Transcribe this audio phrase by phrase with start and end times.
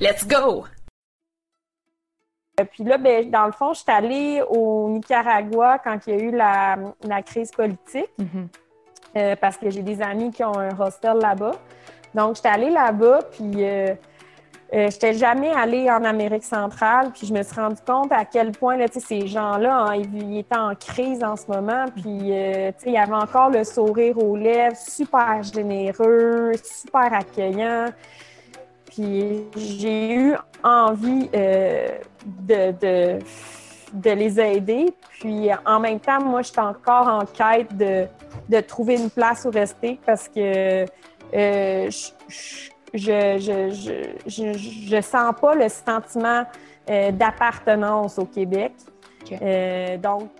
[0.00, 0.64] Let's go!
[2.58, 6.16] Euh, puis là, ben, dans le fond, je suis allée au Nicaragua quand il y
[6.16, 8.08] a eu la, la crise politique,
[9.14, 11.52] euh, parce que j'ai des amis qui ont un hostel là-bas.
[12.14, 13.94] Donc, j'étais allée là-bas, puis euh,
[14.72, 18.52] euh, j'étais jamais allée en Amérique centrale, puis je me suis rendu compte à quel
[18.52, 22.72] point là, ces gens-là, hein, ils, ils étaient en crise en ce moment, puis euh,
[22.86, 27.88] il y avait encore le sourire aux lèvres, super généreux, super accueillant.
[28.90, 33.18] Puis j'ai eu envie euh, de, de,
[33.92, 34.92] de les aider.
[35.20, 38.06] Puis en même temps, moi, je suis encore en quête de,
[38.48, 40.84] de trouver une place où rester parce que
[41.34, 41.90] euh,
[42.92, 43.38] je,
[44.26, 46.44] je, sens pas le sentiment
[46.90, 48.72] euh, d'appartenance au Québec.
[50.02, 50.30] Donc,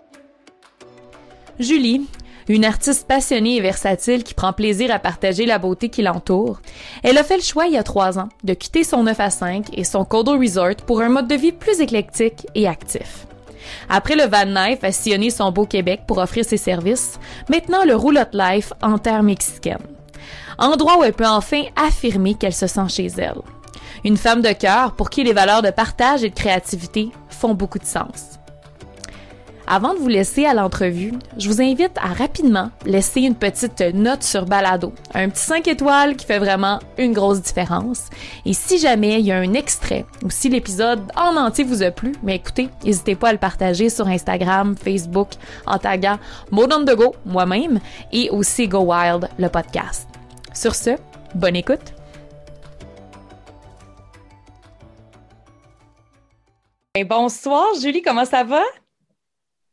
[1.59, 2.09] Julie,
[2.51, 6.61] une artiste passionnée et versatile qui prend plaisir à partager la beauté qui l'entoure,
[7.05, 9.31] elle a fait le choix il y a trois ans de quitter son 9 à
[9.31, 13.27] 5 et son condo resort pour un mode de vie plus éclectique et actif.
[13.89, 17.95] Après le Van Knife a sillonné son beau Québec pour offrir ses services, maintenant le
[17.95, 19.79] roulotte life en terre mexicaine.
[20.59, 23.41] Endroit où elle peut enfin affirmer qu'elle se sent chez elle.
[24.05, 27.79] Une femme de cœur pour qui les valeurs de partage et de créativité font beaucoup
[27.79, 28.41] de sens.
[29.73, 34.25] Avant de vous laisser à l'entrevue, je vous invite à rapidement laisser une petite note
[34.25, 38.11] sur Balado, un petit 5 étoiles qui fait vraiment une grosse différence.
[38.45, 41.93] Et si jamais il y a un extrait ou si l'épisode en entier vous a
[41.93, 45.29] plu, mais écoutez, n'hésitez pas à le partager sur Instagram, Facebook
[45.67, 46.19] en taguant
[46.51, 47.79] Mode on the Go, moi-même,
[48.11, 50.09] et aussi Go Wild, le podcast.
[50.53, 50.97] Sur ce,
[51.33, 51.95] bonne écoute!
[57.07, 58.63] Bonsoir, Julie, comment ça va?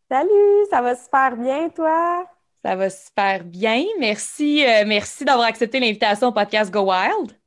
[0.10, 2.26] Salut, ça va super bien, toi?
[2.64, 3.84] Ça va super bien.
[4.00, 7.38] Merci, euh, merci d'avoir accepté l'invitation au podcast Go Wild.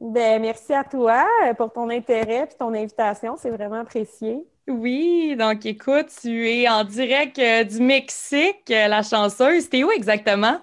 [0.00, 4.38] Ben, merci à toi euh, pour ton intérêt et ton invitation, c'est vraiment apprécié.
[4.66, 9.68] Oui, donc écoute, tu es en direct euh, du Mexique, euh, la chanceuse.
[9.68, 10.58] T'es où exactement?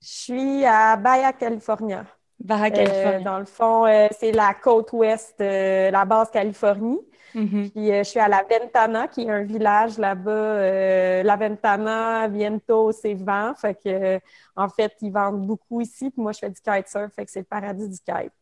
[0.00, 2.04] Je suis à Baja California.
[2.38, 3.20] Baja California.
[3.20, 3.86] dans le fond,
[4.18, 6.98] c'est la côte ouest, la base Californie.
[7.34, 7.70] Mhm.
[7.74, 10.30] Puis euh, je suis à La Ventana, qui est un village là-bas.
[10.30, 13.54] Euh, la Ventana, bientôt, c'est vent.
[13.54, 14.18] Fait que, euh,
[14.56, 16.10] en fait, ils vendent beaucoup ici.
[16.10, 17.12] Puis moi, je fais du kitesurf.
[17.14, 18.32] Fait que c'est le paradis du kite.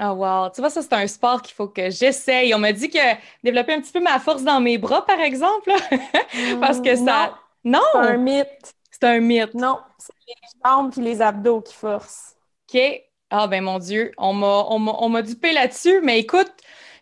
[0.00, 2.54] Oh wow, tu vois, ça c'est un sport qu'il faut que j'essaye.
[2.54, 2.98] On m'a dit que
[3.42, 5.70] développer un petit peu ma force dans mes bras, par exemple,
[6.60, 7.34] parce que ça...
[7.64, 8.74] Non, C'est un mythe.
[8.90, 9.52] c'est un mythe.
[9.54, 10.34] Non, c'est les
[10.64, 12.36] jambes puis les abdos qui forcent.
[12.72, 12.80] OK.
[13.32, 16.52] Ah ben mon Dieu, on m'a dupé là-dessus, mais écoute,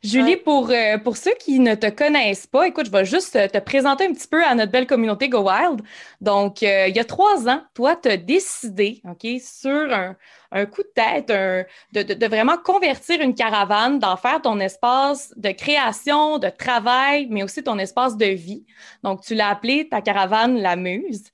[0.03, 0.37] Julie, Ouais.
[0.37, 3.59] pour, euh, pour ceux qui ne te connaissent pas, écoute, je vais juste euh, te
[3.59, 5.83] présenter un petit peu à notre belle communauté Go Wild.
[6.21, 10.17] Donc, euh, il y a trois ans, toi, tu as décidé, OK, sur un,
[10.53, 14.61] un coup de tête, un- de, de- de vraiment convertir une caravane, d'en faire ton
[14.61, 18.65] espace de création, de travail, mais aussi ton espace de vie.
[19.03, 21.25] Donc, tu l'as appelé ta caravane La Muse.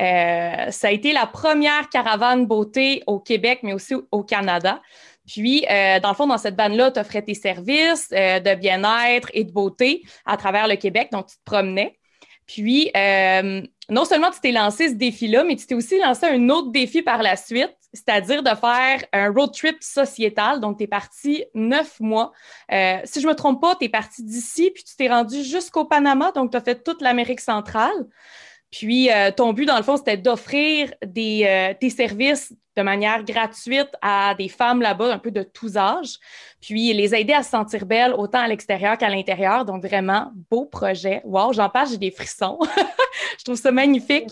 [0.00, 4.80] Euh, ça a été la première caravane beauté au Québec, mais aussi au Canada.
[5.26, 9.30] Puis, euh, dans le fond, dans cette banne-là, tu offrais tes services euh, de bien-être
[9.34, 11.98] et de beauté à travers le Québec, donc tu te promenais.
[12.46, 16.48] Puis, euh, non seulement tu t'es lancé ce défi-là, mais tu t'es aussi lancé un
[16.48, 20.60] autre défi par la suite, c'est-à-dire de faire un road trip sociétal.
[20.60, 22.32] Donc, tu es parti neuf mois.
[22.72, 25.84] Euh, si je me trompe pas, tu es parti d'ici, puis tu t'es rendu jusqu'au
[25.84, 28.06] Panama, donc tu as fait toute l'Amérique centrale.
[28.70, 33.24] Puis, euh, ton but, dans le fond, c'était d'offrir des, euh, tes services de manière
[33.24, 36.18] gratuite à des femmes là-bas, un peu de tous âges,
[36.60, 39.64] puis les aider à se sentir belles autant à l'extérieur qu'à l'intérieur.
[39.64, 41.20] Donc, vraiment, beau projet.
[41.24, 42.58] Wow, j'en parle, j'ai des frissons.
[43.38, 44.28] Je trouve ça magnifique.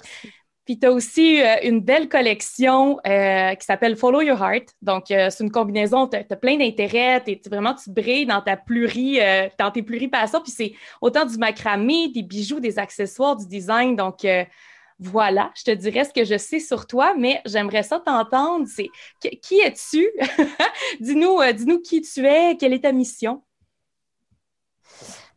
[0.64, 4.68] Puis tu as aussi euh, une belle collection euh, qui s'appelle Follow Your Heart.
[4.82, 9.20] Donc, euh, c'est une combinaison, tu as, plein d'intérêts, vraiment, tu brilles dans ta plurie,
[9.20, 10.40] euh, dans tes pluripassions.
[10.40, 13.96] Puis c'est autant du macramé, des bijoux, des accessoires, du design.
[13.96, 14.24] Donc,
[15.00, 18.66] voilà, je te dirais ce que je sais sur toi, mais j'aimerais ça t'entendre.
[18.68, 18.90] C'est
[19.42, 20.08] qui, es-tu?
[21.00, 23.42] dis-nous, euh, dis-nous qui tu es, quelle est ta mission?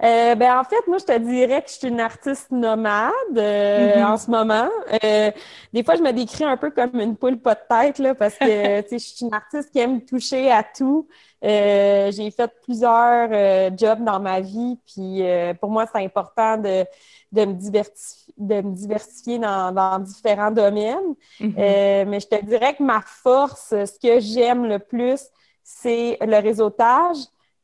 [0.03, 4.01] Euh, ben, en fait, moi, je te dirais que je suis une artiste nomade euh,
[4.01, 4.03] Mhm.
[4.03, 4.69] en ce moment.
[5.03, 5.31] Euh,
[5.71, 8.37] des fois, je me décris un peu comme une poule pas de tête, là, parce
[8.39, 8.47] que
[8.91, 11.07] je suis une artiste qui aime toucher à tout.
[11.43, 13.29] J'ai fait plusieurs
[13.77, 15.21] jobs dans ma vie, puis
[15.59, 16.85] pour moi, c'est important de,
[17.31, 21.15] de, me, diversifier, de me diversifier dans, différents domaines.
[21.39, 22.05] Mm-hmm.
[22.05, 25.21] mais je te dirais que ma force, ce que j'aime le plus,
[25.63, 27.17] c'est le réseautage,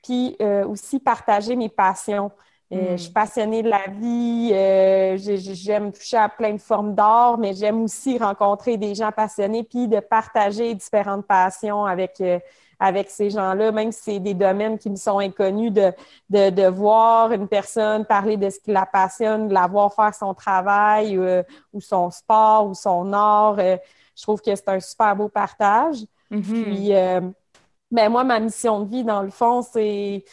[0.03, 0.35] puis
[0.67, 2.31] aussi partager mes passions.
[2.71, 3.13] Euh, je suis hmm.
[3.13, 8.19] passionnée de la vie, euh, j'aime toucher à plein de formes d'art, mais j'aime aussi
[8.19, 12.37] rencontrer des gens passionnés puis de partager différentes passions avec, euh,
[12.79, 15.91] avec ces gens-là, même si c'est des domaines qui me sont inconnus, de,
[16.29, 20.13] de, de, voir une personne parler de ce qui la passionne, de la voir faire
[20.13, 21.17] son travail
[21.73, 23.57] ou son sport ou son art.
[23.57, 26.05] je trouve que c'est un super beau partage.
[26.31, 26.63] Mm-hmm.
[26.63, 26.91] Puis,
[27.91, 30.23] ben moi, ma mission de vie, dans le fond, c'est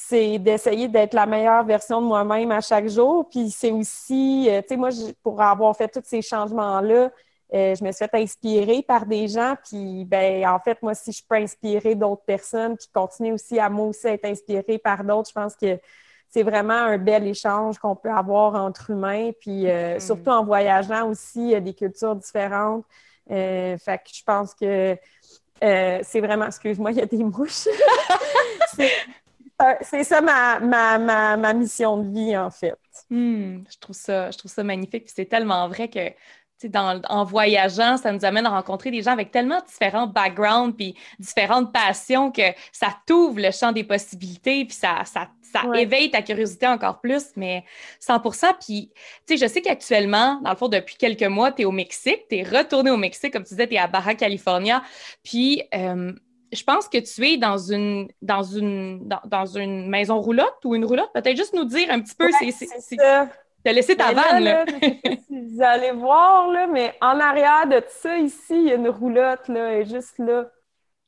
[0.00, 3.28] c'est d'essayer d'être la meilleure version de moi-même à chaque jour.
[3.28, 4.90] Puis c'est aussi, euh, tu sais, moi,
[5.24, 7.10] pour avoir fait tous ces changements-là,
[7.52, 9.56] euh, je me suis fait inspirer par des gens.
[9.68, 13.68] Puis, ben, en fait, moi, si je peux inspirer d'autres personnes, puis continuer aussi à
[13.68, 15.80] moi aussi être inspirée par d'autres, je pense que
[16.28, 19.32] c'est vraiment un bel échange qu'on peut avoir entre humains.
[19.40, 20.00] Puis, euh, mm-hmm.
[20.00, 22.84] surtout en voyageant aussi, il y a des cultures différentes.
[23.26, 24.96] fait que je pense que
[25.60, 27.66] c'est vraiment, excuse-moi, il y a des mouches.
[29.80, 32.78] c'est ça ma, ma, ma, ma, mission de vie, en fait.
[33.10, 35.08] Hmm, je, trouve ça, je trouve ça magnifique.
[35.08, 36.12] c'est tellement vrai que
[36.64, 40.96] dans, en voyageant, ça nous amène à rencontrer des gens avec tellement différents backgrounds puis
[41.20, 46.22] différentes passions que ça t'ouvre le champ des possibilités puis ça, ça, ça éveille ta
[46.22, 47.64] curiosité encore plus, mais
[48.00, 48.20] 100
[48.60, 48.90] Puis,
[49.26, 52.24] tu sais, je sais qu'actuellement, dans le fond, depuis quelques mois, tu es au Mexique,
[52.28, 54.82] tu es retourné au Mexique, comme tu disais, tu es à Baja California.
[55.22, 56.12] Puis, euh,
[56.52, 60.84] je pense que tu es dans une dans une dans, une maison roulotte ou une
[60.84, 61.10] roulotte.
[61.12, 62.28] Peut-être juste nous dire un petit peu.
[62.38, 62.96] c'est c'est.
[63.64, 64.64] T'as laissé ta vanne, là.
[65.30, 69.48] vous allez voir, là, mais en arrière de ça, ici, il y a une roulotte,
[69.48, 70.46] là, elle est juste là.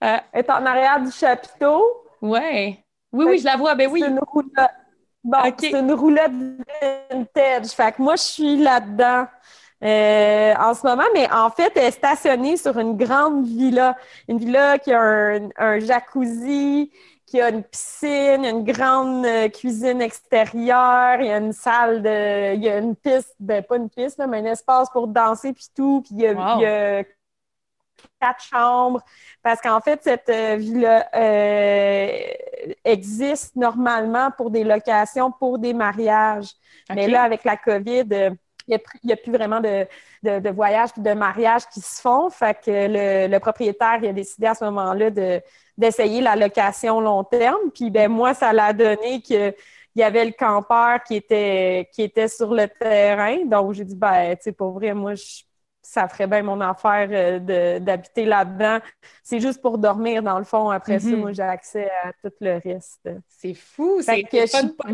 [0.02, 1.82] Euh, elle est en arrière du chapiteau.
[2.20, 2.84] Ouais.
[3.12, 4.00] Oui, oui, je la vois, ben oui.
[4.00, 4.70] C'est une roulotte.
[5.22, 6.32] Bon, c'est une roulotte
[7.10, 7.68] vintage.
[7.68, 9.26] Fait que moi, je suis là-dedans.
[9.82, 13.96] Euh, en ce moment, mais en fait, elle est stationnée sur une grande villa.
[14.28, 16.90] Une villa qui a un, jacuzzi,
[17.24, 22.54] qui a une piscine, une grande euh, cuisine extérieure, il y a une salle de.
[22.54, 25.68] Il y a une piste, ben pas une piste, mais un espace pour danser puis
[25.74, 26.02] tout.
[26.04, 27.02] Puis il y a,
[28.20, 29.02] quatre chambres.
[29.42, 31.08] Parce qu'en fait, cette euh, villa
[32.84, 36.50] existe normalement pour des locations pour des mariages.
[36.94, 38.36] Mais là, avec la COVID,
[38.68, 39.86] il n'y a, plus vraiment de,
[40.22, 42.30] de, voyages et de mariages qui se font.
[42.30, 45.10] Fait que le, propriétaire il a décidé à ce moment-là
[45.76, 47.70] d'essayer la location long terme.
[47.74, 49.54] Puis ben moi, ça l'a donné qu'il
[49.96, 53.44] y avait le campeur qui était, qui était sur le terrain.
[53.44, 55.14] Donc, j'ai dit, ben, tu sais, pour vrai, moi,
[55.82, 58.78] ça ferait bien mon affaire euh, d'habiter là-dedans.
[59.24, 60.70] C'est juste pour dormir, dans le fond.
[60.70, 61.16] Après ça, mm-hmm.
[61.16, 63.08] moi, j'ai accès à tout le reste.
[63.28, 64.00] C'est fou.
[64.02, 64.88] C'est que je pas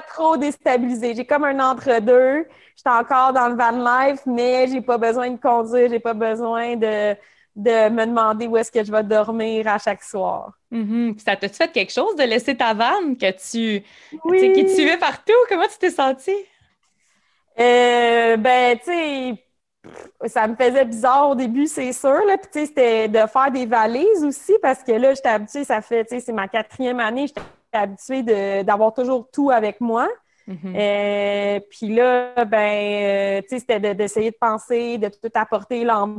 [0.00, 1.14] trop déstabilisée.
[1.14, 2.46] J'ai comme un entre-deux.
[2.76, 6.76] J'étais encore dans le van life, mais j'ai pas besoin de conduire, j'ai pas besoin
[6.76, 7.14] de,
[7.56, 10.52] de me demander où est-ce que je vais dormir à chaque soir.
[10.72, 11.18] Mm-hmm.
[11.18, 13.82] Ça t'a fait quelque chose de laisser ta vanne que tu,
[14.24, 14.52] oui.
[14.52, 15.32] qui te suivait partout?
[15.48, 16.44] Comment tu t'es sentie?
[17.58, 19.44] Euh, ben, tu sais,
[20.28, 22.24] ça me faisait bizarre au début, c'est sûr.
[22.26, 22.38] Là.
[22.38, 25.80] Puis, tu sais, c'était de faire des valises aussi parce que là, j'étais habituée, ça
[25.80, 27.40] fait, tu sais, c'est ma quatrième année, j'étais
[27.72, 28.22] habituée
[28.64, 30.08] d'avoir toujours tout avec moi.
[30.48, 30.74] Mm-hmm.
[30.76, 36.00] Euh, puis là, ben, euh, tu sais, c'était d'essayer de, penser, de tout apporter là
[36.00, 36.18] en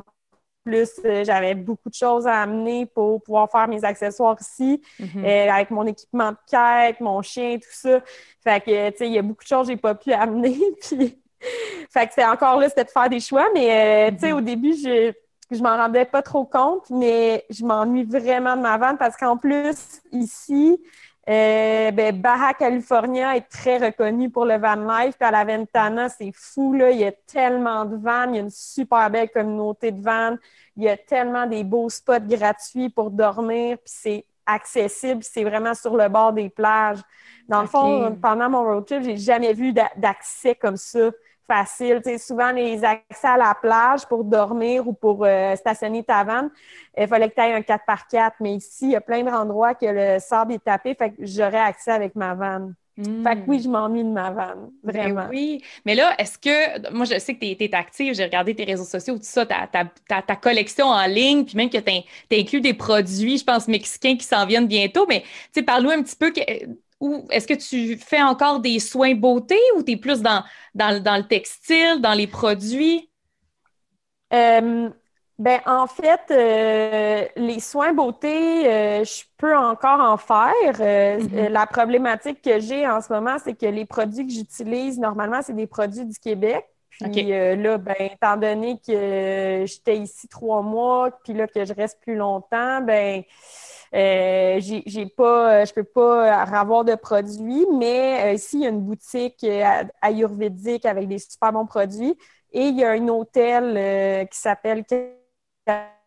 [0.64, 0.90] plus.
[1.04, 5.50] Euh, j'avais beaucoup de choses à amener pour pouvoir faire mes accessoires ici, mm-hmm.
[5.50, 8.02] avec mon équipement de quête, mon chien, tout ça.
[8.44, 10.60] Fait que, tu sais, il y a beaucoup de choses que j'ai pas pu amener.
[10.82, 11.20] puis,
[11.92, 13.48] fait que c'est encore là, c'était de faire des choix.
[13.54, 14.34] Mais, tu sais, mm-hmm.
[14.34, 15.14] au début, je
[15.52, 19.38] je m'en rendais pas trop compte, mais je m'ennuie vraiment de ma vente parce qu'en
[19.38, 20.80] plus, ici,
[21.30, 25.16] euh, ben, Baja California est très reconnu pour le van life.
[25.20, 26.90] Puis à la Ventana, c'est fou, là.
[26.90, 28.34] Il y a tellement de vannes.
[28.34, 30.40] Il y a une super belle communauté de vannes.
[30.76, 33.78] Il y a tellement des beaux spots gratuits pour dormir.
[33.78, 35.24] Puis c'est accessible.
[35.24, 37.00] C'est vraiment sur le bord des plages.
[37.48, 41.12] Dans le fond, pendant mon road trip, j'ai jamais vu d'accès comme ça
[41.50, 42.02] facile.
[42.20, 46.50] Souvent, les accès à la plage pour dormir ou pour euh, stationner ta vanne,
[46.98, 48.34] il fallait que tu aies un 4x4.
[48.40, 51.60] Mais ici, il y a plein d'endroits que le sable est tapé, fait que j'aurais
[51.60, 52.76] accès avec ma vanne.
[52.98, 55.28] Fait que oui, je m'ennuie de ma vanne, ben vraiment.
[55.30, 58.66] oui, mais là, est-ce que, moi je sais que tu es, active, j'ai regardé tes
[58.66, 62.60] réseaux sociaux, tout ça, ta, ta, ta, collection en ligne, puis même que tu inclus
[62.60, 66.18] des produits, je pense, mexicains qui s'en viennent bientôt, mais tu sais, parle-nous un petit
[66.18, 66.34] peu,
[67.00, 70.44] ou est-ce que tu fais encore des soins beauté ou tu es plus dans,
[70.76, 73.10] dans, le textile, dans les produits?
[74.34, 74.90] Euh,
[75.38, 80.74] Ben, en fait, euh, les soins beauté, euh, je peux encore en faire.
[80.74, 81.48] Mm-hmm.
[81.48, 85.56] la problématique que j'ai en ce moment, c'est que les produits que j'utilise, normalement, c'est
[85.56, 86.66] des produits du Québec.
[87.00, 92.02] Puis là, ben, étant donné que j'étais ici trois mois, puis là, que je reste
[92.02, 93.24] plus longtemps, ben,
[93.92, 99.46] j'ai pas, je peux pas avoir de produits, mais ici, il y a une boutique
[100.02, 102.18] ayurvédique avec des super bons produits.
[102.52, 104.84] Et il y a un hôtel qui s'appelle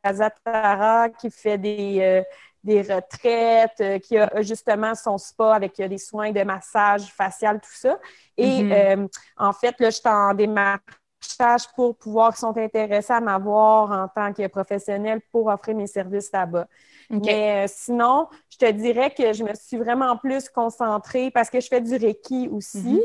[0.02, 2.22] Casatara qui fait des, euh,
[2.62, 7.60] des retraites, euh, qui a justement son spa avec euh, des soins de massage facial,
[7.60, 7.98] tout ça.
[8.36, 9.08] Et mm-hmm.
[9.36, 14.32] en fait, là, je suis en démarchage pour pouvoir, sont intéressés à m'avoir en tant
[14.32, 16.66] que professionnel pour offrir mes services là-bas.
[17.12, 21.68] Mais sinon, je te dirais que je me suis vraiment plus concentrée parce que je
[21.68, 23.04] fais du Reiki aussi.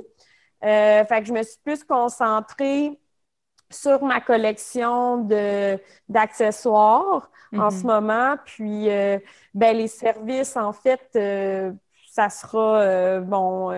[0.64, 1.08] Mm-hmm.
[1.08, 2.98] fait que je me suis plus concentrée
[3.70, 7.86] sur ma collection de d'accessoires en ce mhm.
[7.86, 8.36] moment.
[8.46, 9.20] Puis, euh,
[9.54, 11.72] ben, les services, en fait, euh,
[12.10, 13.72] ça sera, euh, bon,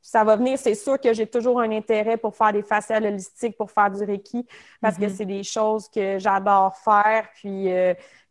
[0.00, 0.58] ça va venir.
[0.58, 4.02] C'est sûr que j'ai toujours un intérêt pour faire des faciales holistiques, pour faire du
[4.02, 4.46] Reiki,
[4.80, 5.10] parce que mhm.
[5.10, 7.68] c'est des choses que j'adore faire, puis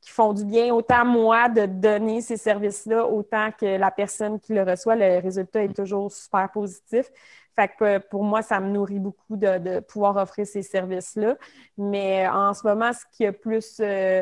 [0.06, 4.54] qui font du bien, autant moi de donner ces services-là, autant que la personne qui
[4.54, 4.96] le reçoit.
[4.96, 7.10] Le résultat est toujours super positif.
[7.56, 11.38] Fait que euh, pour moi, ça me nourrit beaucoup de, pouvoir offrir ces services-là.
[11.80, 14.22] Mais en ce moment, ce qui a plus euh,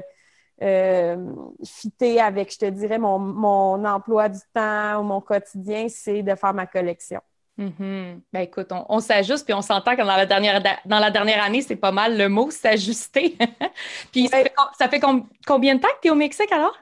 [0.62, 1.36] euh,
[1.66, 6.54] fité avec, je te dirais, mon, emploi du temps ou mon quotidien, c'est de faire
[6.54, 7.20] ma collection.
[7.58, 8.22] Mm-hmm.
[8.32, 11.62] Ben écoute, on, s'ajuste, puis on s'entend que dans la dernière, dans la dernière année,
[11.62, 13.38] c'est pas mal le mot s'ajuster.
[14.12, 15.02] puis ça fait,
[15.46, 16.78] combien de temps que tu es au Mexique alors?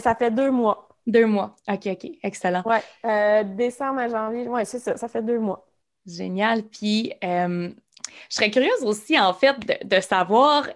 [0.00, 0.88] ça fait deux mois.
[1.06, 1.56] Deux mois.
[1.68, 2.10] OK, OK.
[2.22, 2.62] Excellent.
[2.66, 2.76] Oui.
[3.06, 4.46] Euh, décembre à janvier.
[4.46, 4.96] Oui, c'est ça.
[4.96, 5.66] Ça fait deux mois.
[6.06, 6.64] Génial.
[6.64, 7.70] Puis, euh,
[8.28, 10.68] je serais curieuse aussi, en fait, de, savoir,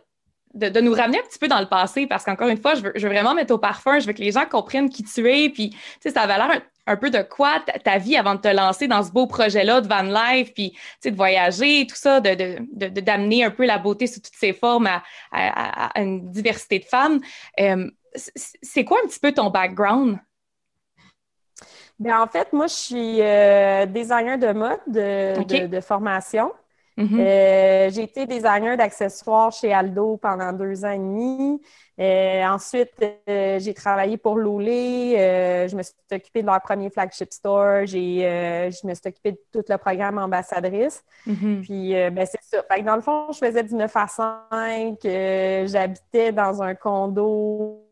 [0.54, 3.08] de, nous ramener un petit peu dans le passé, parce qu'encore une fois, je veux,
[3.08, 5.78] vraiment mettre au parfum, je veux que les gens comprennent qui tu es, puis, tu
[6.00, 9.02] sais, ça va l'air un, peu de quoi ta, vie avant de te lancer dans
[9.02, 12.58] ce beau projet-là de van life, puis, de voyager, tout ça, de,
[13.00, 14.88] d'amener un peu la beauté sous toutes ses formes
[15.32, 17.20] à, une diversité de femmes.
[17.60, 20.18] Euh, c'est quoi un petit peu ton background?
[21.98, 26.52] Bien, en fait, moi, je suis euh, designer de mode de, formation.
[26.98, 27.20] Mm-hmm.
[27.20, 31.62] Euh, j'ai été designer d'accessoires chez Aldo pendant deux ans et demi.
[32.02, 32.90] Euh, ensuite,
[33.26, 35.14] j'ai travaillé pour Lolé.
[35.70, 37.86] je me suis occupée de leur premier flagship store.
[37.86, 41.04] je me suis occupée de tout le programme ambassadrice.
[41.28, 41.60] Mm-hmm.
[41.62, 42.62] Puis, ben, c'est ça.
[42.82, 44.98] dans le fond, je faisais du 9 à 5.
[45.02, 47.86] J'habitais dans un condo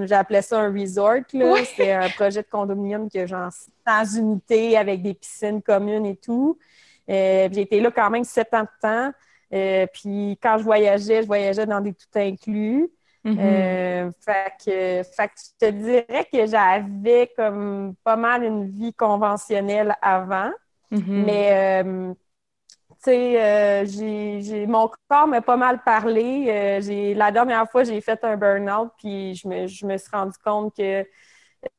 [0.00, 1.20] J'appelais ça un resort.
[1.76, 3.50] C'est un projet de condominium qui a genre
[3.86, 6.58] 100 unités avec des piscines communes et tout.
[7.10, 9.12] Euh, j'ai été là quand même sept ans de temps.
[9.52, 12.90] Euh, puis quand je voyageais, je voyageais dans des tout inclus.
[13.24, 13.38] Mm-hmm.
[13.38, 18.92] Euh, fait, que, fait que je te dirais que j'avais comme pas mal une vie
[18.94, 20.50] conventionnelle avant.
[20.90, 21.24] Mm-hmm.
[21.24, 21.94] Mais
[22.98, 26.80] sais, euh, j'ai, mon corps m'a pas mal parlé.
[26.82, 30.38] J'ai, la dernière fois, j'ai fait un burn-out, puis je me, je me suis rendu
[30.44, 31.04] compte que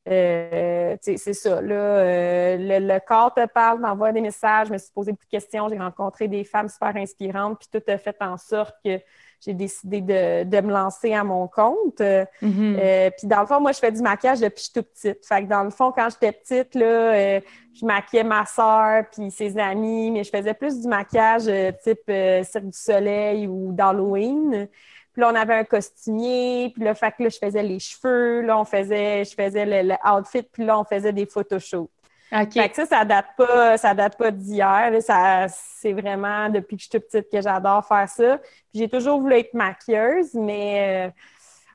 [0.08, 1.60] euh, c'est ça.
[1.60, 5.68] Là, le, corps te parle, t'envoie des messages, je me suis posé beaucoup de questions,
[5.68, 8.98] j'ai rencontré des femmes super inspirantes, puis tout a fait en sorte que
[9.40, 12.00] j'ai décidé de, me lancer à mon compte.
[12.00, 13.10] Mm-hmm.
[13.18, 15.26] puis dans le fond, moi, je fais du maquillage depuis que je suis toute petite.
[15.26, 17.40] Fait que dans le fond, quand j'étais petite, là,
[17.74, 22.00] je maquillais ma soeur puis ses amis, mais je faisais plus du maquillage euh, type
[22.08, 24.68] euh, Cirque du Soleil ou d'Halloween.
[25.14, 28.40] Puis là, on avait un costumier, puis là, fait que là, je faisais les cheveux,
[28.40, 31.88] là, on faisait, je faisais le, outfit, puis là, on faisait des photoshoots.
[32.32, 32.52] OK.
[32.52, 34.90] Fait que ça, ça date pas, ça date pas d'hier.
[35.02, 38.40] Ça, c'est vraiment depuis que je suis toute petite que j'adore faire ça.
[38.74, 41.10] J'ai toujours voulu être maquilleuse, mais euh,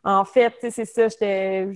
[0.04, 1.70] en fait, c'est ça, j'étais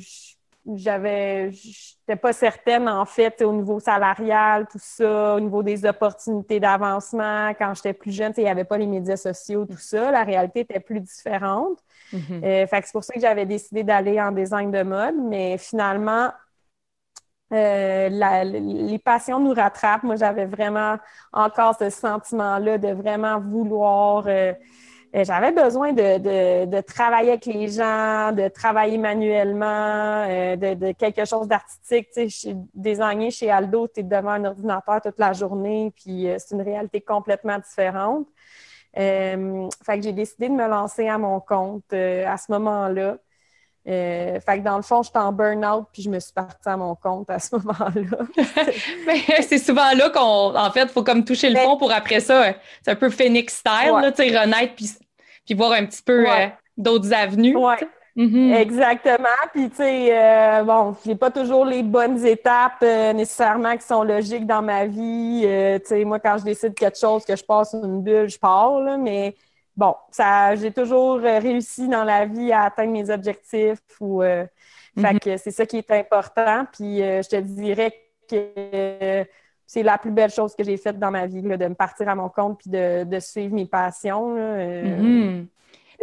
[0.76, 6.60] j'avais j'étais pas certaine en fait au niveau salarial tout ça au niveau des opportunités
[6.60, 10.12] d'avancement quand j'étais plus jeune il n'y avait pas les médias sociaux tout ça.
[10.12, 11.80] La réalité était plus différente.
[12.14, 12.44] Mm-hmm.
[12.46, 16.32] euh, fait c'est pour ça que j'avais décidé d'aller en design de mode mais finalement
[17.52, 20.04] euh, les passions nous rattrapent.
[20.04, 20.98] Moi j'avais vraiment
[21.32, 24.54] encore ce sentiment là de vraiment vouloir euh,
[25.14, 31.48] j'avais besoin de, de, travailler avec les gens, de travailler manuellement, euh, de, quelque chose
[31.48, 32.08] d'artistique.
[32.12, 36.38] Tu sais, des chez Aldo, tu es devant un ordinateur toute la journée, puis euh,
[36.40, 38.26] c'est une réalité complètement différente.
[38.96, 43.18] fait que j'ai décidé de me lancer à mon compte à ce moment-là.
[43.86, 46.96] fait que dans le fond, j'étais en burn-out, puis je me suis partie à mon
[46.96, 48.18] compte à ce moment-là.
[49.48, 52.56] c'est souvent là qu'on, en fait, faut comme toucher le fond pour après ça.
[52.82, 54.90] C'est un peu Phoenix style, tu sais, renaître, puis
[55.46, 56.26] puis voir un petit peu
[56.78, 57.56] d'autres avenues.
[58.16, 58.54] Mm-hmm.
[58.58, 59.28] Exactement.
[59.54, 64.04] Puis, tu sais, euh, bon, j'ai pas toujours les bonnes étapes euh, nécessairement qui sont
[64.04, 65.42] logiques dans ma vie.
[65.46, 68.38] Euh, tu sais, moi, quand je décide quelque chose, que je passe une bulle, je
[68.38, 69.36] pars, là, mais
[69.76, 74.50] bon, ça, j'ai toujours réussi dans la vie à atteindre mes objectifs ou, fait
[74.96, 75.20] mm-hmm.
[75.20, 76.68] que c'est ça qui est important.
[76.72, 77.94] Puis, je te dirais
[78.30, 79.26] que
[79.66, 82.16] c'est la plus belle chose que j'ai faite dans ma vie, de me partir à
[82.16, 84.36] mon compte puis de, suivre mes passions.
[84.36, 85.46] Mm-hmm.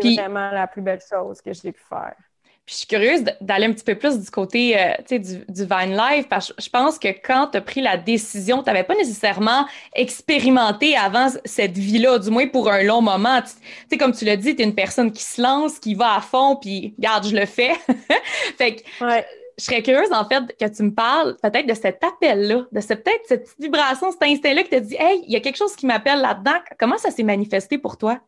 [0.00, 2.14] C'est vraiment la plus belle chose que j'ai pu faire.
[2.66, 5.96] Puis je suis curieuse d'aller un petit peu plus du côté euh, du, du Vine
[5.96, 8.94] Life parce que je pense que quand tu as pris la décision, tu n'avais pas
[8.94, 13.40] nécessairement expérimenté avant cette vie-là, du moins pour un long moment.
[13.42, 13.50] Tu
[13.90, 16.20] sais, comme tu l'as dit, tu es une personne qui se lance, qui va à
[16.20, 17.72] fond, puis regarde, je le fais.
[18.56, 18.82] fait que
[19.60, 23.04] je serais curieuse, en fait, que tu me parles peut-être de cet appel-là, de cette,
[23.04, 25.76] peut-être cette petite vibration, cet instinct-là qui te dit Hey, il y a quelque chose
[25.76, 26.58] qui m'appelle là-dedans.
[26.78, 28.18] Comment ça s'est manifesté pour toi?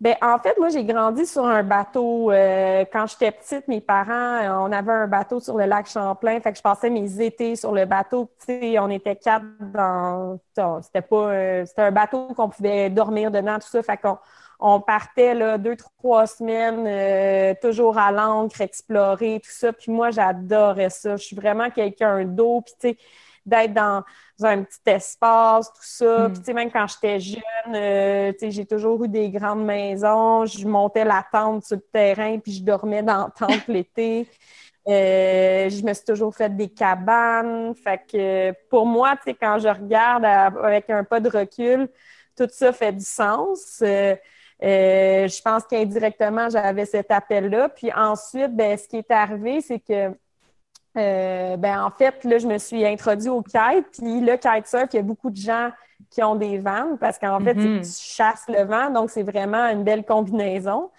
[0.00, 2.30] Ben, en fait, moi, j'ai grandi sur un bateau.
[2.32, 6.40] Euh, quand j'étais petite, mes parents, euh, on avait un bateau sur le lac Champlain.
[6.40, 8.28] Fait que je passais mes étés sur le bateau.
[8.44, 10.38] Tu on était quatre dans.
[10.82, 11.28] C'était pas.
[11.28, 13.82] Euh, c'était un bateau qu'on pouvait dormir dedans, tout ça.
[13.82, 14.18] Fait qu'on
[14.60, 19.72] on partait là, deux, trois semaines, toujours à l'ancre, explorer, tout ça.
[19.72, 21.16] Puis moi, j'adorais ça.
[21.16, 22.62] Je suis vraiment quelqu'un d'eau.
[22.62, 22.98] Puis, tu sais,
[23.46, 24.02] d'être dans
[24.42, 26.28] un petit espace, tout ça.
[26.28, 26.32] Hmm.
[26.32, 29.64] Puis, tu sais, même quand j'étais jeune, euh, tu sais, j'ai toujours eu des grandes
[29.64, 30.46] maisons.
[30.46, 34.28] Je montais la tente sur le terrain, puis je dormais dans la tente l'été.
[34.86, 37.74] Euh, je me suis toujours fait des cabanes.
[37.74, 41.88] Fait que pour moi, tu sais, quand je regarde avec un pas de recul,
[42.36, 43.80] tout ça fait du sens.
[43.82, 44.16] Euh,
[44.60, 47.68] je pense qu'indirectement, j'avais cet appel-là.
[47.68, 50.14] Puis ensuite, ben, ce qui est arrivé, c'est que
[50.96, 53.86] euh, ben en fait, là, je me suis introduite au kite.
[53.92, 55.70] Puis le kitesurf, il y a beaucoup de gens
[56.10, 57.80] qui ont des vannes parce qu'en fait, mm-hmm.
[57.80, 58.90] tu chasses le vent.
[58.90, 60.90] Donc, c'est vraiment une belle combinaison.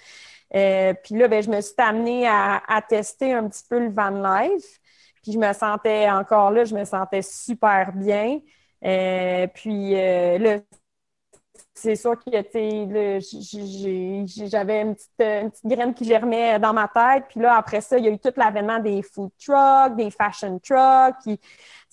[0.53, 4.09] Euh, puis là, ben, je me suis amenée à, tester un petit peu le van
[4.09, 4.79] life.
[5.23, 8.39] Puis je me sentais encore là, je me sentais super bien.
[8.83, 10.59] Euh, puis là,
[11.77, 12.31] c'est sûr que
[14.47, 17.25] j'avais une petite, graine qui germait dans ma tête.
[17.29, 20.57] Puis là, après ça, il y a eu tout l'avènement des food trucks, des fashion
[20.59, 21.17] trucks.
[21.23, 21.37] Puis,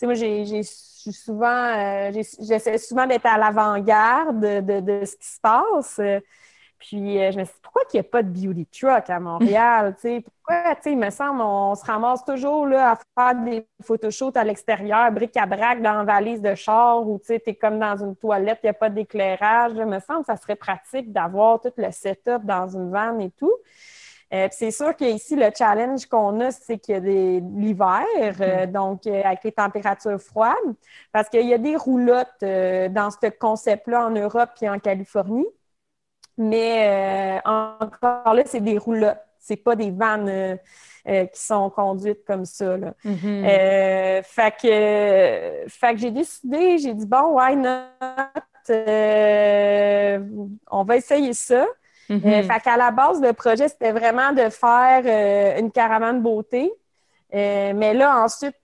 [0.02, 6.00] moi, j'ai souvent, euh, j'essaie souvent d'être à l'avant-garde de, de, ce qui se passe.
[6.82, 9.20] Puis euh, je me suis dit, pourquoi il n'y a pas de beauty truck à
[9.20, 9.94] Montréal?
[10.02, 15.12] pourquoi, il me semble, on se ramasse toujours là, à faire des photoshoots à l'extérieur,
[15.12, 18.74] bric-à-brac dans valise de char ou tu es comme dans une toilette, il n'y a
[18.74, 19.72] pas d'éclairage.
[19.76, 23.30] Il me semble que ça serait pratique d'avoir tout le setup dans une vanne et
[23.30, 23.54] tout.
[24.34, 28.04] Euh, c'est sûr qu'ici, le challenge qu'on a, c'est qu'il y a des l'hiver,
[28.40, 28.72] euh, mm.
[28.72, 30.74] donc avec les températures froides,
[31.12, 35.46] parce qu'il y a des roulottes dans ce concept-là en Europe et en Californie.
[36.38, 39.20] Mais euh, encore là, c'est des roulottes.
[39.38, 40.56] C'est pas des vannes euh,
[41.08, 42.76] euh, qui sont conduites comme ça.
[42.76, 42.94] Là.
[43.04, 44.22] Mm-hmm.
[44.22, 47.88] fait que, fait que j'ai décidé, j'ai dit bon, why not?
[50.70, 51.66] on va essayer ça.
[52.08, 52.44] Mm-hmm.
[52.44, 56.72] fait qu'à la base, le projet, c'était vraiment de faire une caravane beauté.
[57.32, 58.54] mais là, ensuite,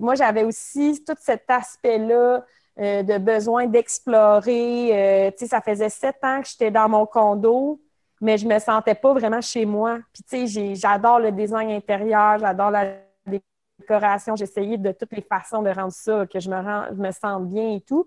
[0.00, 2.44] moi, j'avais aussi tout cet aspect-là
[2.78, 4.90] euh, de besoin d'explorer.
[4.92, 7.80] Euh, tu sais, ça faisait sept ans que j'étais dans mon condo,
[8.20, 9.98] mais je me sentais pas vraiment chez moi.
[10.12, 12.94] Puis, tu sais, j'adore le design intérieur, j'adore la
[13.78, 14.36] décoration.
[14.36, 16.56] J'essayais de toutes les façons de rendre ça, que je me,
[16.90, 18.06] je me sente bien et tout.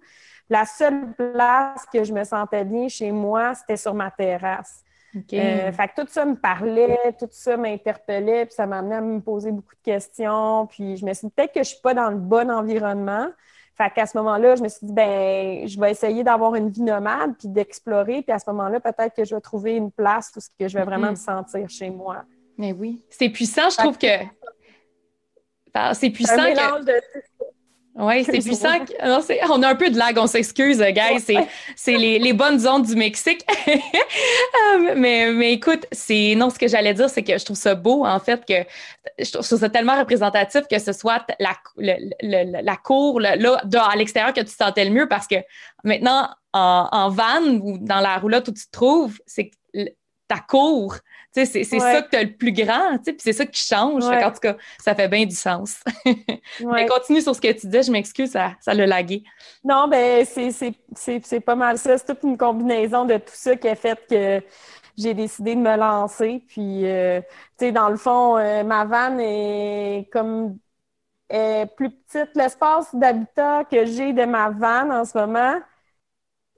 [0.50, 4.84] La seule place que je me sentais bien chez moi, c'était sur ma terrasse.
[5.16, 9.02] Euh, fait que tout ça me parlait, tout ça m'interpellait, puis ça m'a amené à
[9.02, 10.68] me poser beaucoup de questions.
[10.68, 13.28] Puis je me suis dit peut-être que je suis pas dans le bon environnement.
[13.82, 16.82] Fait qu'à ce moment-là, je me suis dit, ben, je vais essayer d'avoir une vie
[16.82, 20.40] nomade, puis d'explorer, puis à ce moment-là, peut-être que je vais trouver une place où
[20.60, 21.12] je vais vraiment mm-hmm.
[21.12, 22.26] me sentir chez moi.
[22.58, 24.08] Mais oui, c'est puissant, je trouve que...
[25.94, 26.84] C'est puissant que...
[26.84, 27.02] De...
[27.96, 28.80] Oui, c'est puissant.
[29.04, 31.26] Non, on a un peu de lag, on s'excuse, guys.
[31.76, 33.46] C'est les, bonnes ondes du Mexique.
[33.68, 37.76] Euh, mais, mais écoute, c'est non, ce que j'allais dire, c'est que je trouve ça
[37.76, 38.66] beau, en fait, que
[39.18, 41.56] je trouve ça tellement représentatif que ce soit la,
[42.22, 45.36] la cour, là, à l'extérieur, que tu te sentais le mieux parce que
[45.84, 49.52] maintenant, en, en van ou dans la roulotte où tu te trouves, c'est
[50.30, 50.96] ta cour
[51.32, 54.04] c'est ça que tu as le plus grand, puis c'est ça qui change.
[54.06, 55.84] en tout cas, ça fait bien du sens.
[56.60, 59.24] Mais continue sur ce que tu dis, je m'excuse, ça, ça l'a lagué.
[59.64, 61.98] Non, ben c'est pas mal ça.
[61.98, 64.42] C'est toute une combinaison de tout ça qui a fait que
[64.98, 66.44] j'ai décidé de me lancer.
[66.48, 67.22] Puis, euh,
[67.58, 70.58] tu sais, dans le fond, euh, ma vanne est comme
[71.30, 72.36] est plus petite.
[72.36, 75.60] L'espace d'habitat que j'ai de ma vanne en ce moment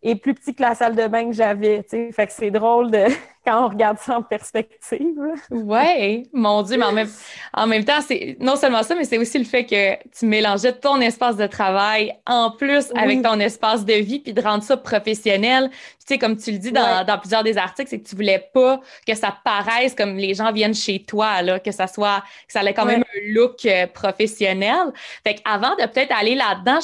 [0.01, 1.83] est plus petit que la salle de bain que j'avais.
[1.83, 3.05] Fait que c'est drôle de
[3.45, 5.17] quand on regarde ça en perspective.
[5.49, 7.09] Oui, mon Dieu, mais en même,
[7.53, 10.73] en même temps, c'est non seulement ça, mais c'est aussi le fait que tu mélangeais
[10.73, 14.77] ton espace de travail en plus avec ton espace de vie, puis de rendre ça
[14.77, 15.69] professionnel.
[15.71, 18.49] tu sais, comme tu le dis dans, dans plusieurs des articles, c'est que tu voulais
[18.53, 22.53] pas que ça paraisse comme les gens viennent chez toi, là, que ça soit, que
[22.53, 24.91] ça ait quand même un look euh, professionnel.
[25.23, 26.79] Fait qu'avant de peut-être aller là-dedans,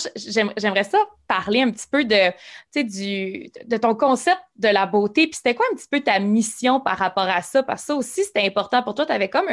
[0.57, 2.31] j'aimerais ça parler un petit peu de,
[2.75, 5.27] du, de ton concept de la beauté.
[5.27, 7.63] Puis c'était quoi un petit peu ta mission par rapport à ça?
[7.63, 9.05] Parce que ça aussi, c'était important pour toi.
[9.05, 9.47] Tu avais comme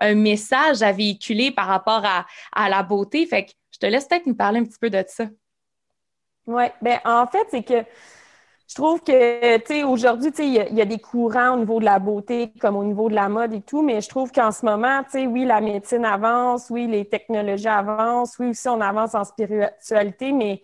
[0.00, 3.26] un, message à véhiculer par rapport à, la beauté.
[3.26, 5.24] Fait que je te laisse peut-être nous parler un petit peu de ça.
[6.46, 7.84] Oui, bien en fait, c'est que
[8.70, 11.84] je trouve que, tu sais, aujourd'hui, tu il y, a des courants au niveau de
[11.84, 14.64] la beauté comme au niveau de la mode et tout, mais je trouve qu'en ce
[14.64, 19.16] moment, tu sais, oui, la médecine avance, oui, les technologies avancent, oui, aussi on avance
[19.16, 20.62] en spiritualité, mais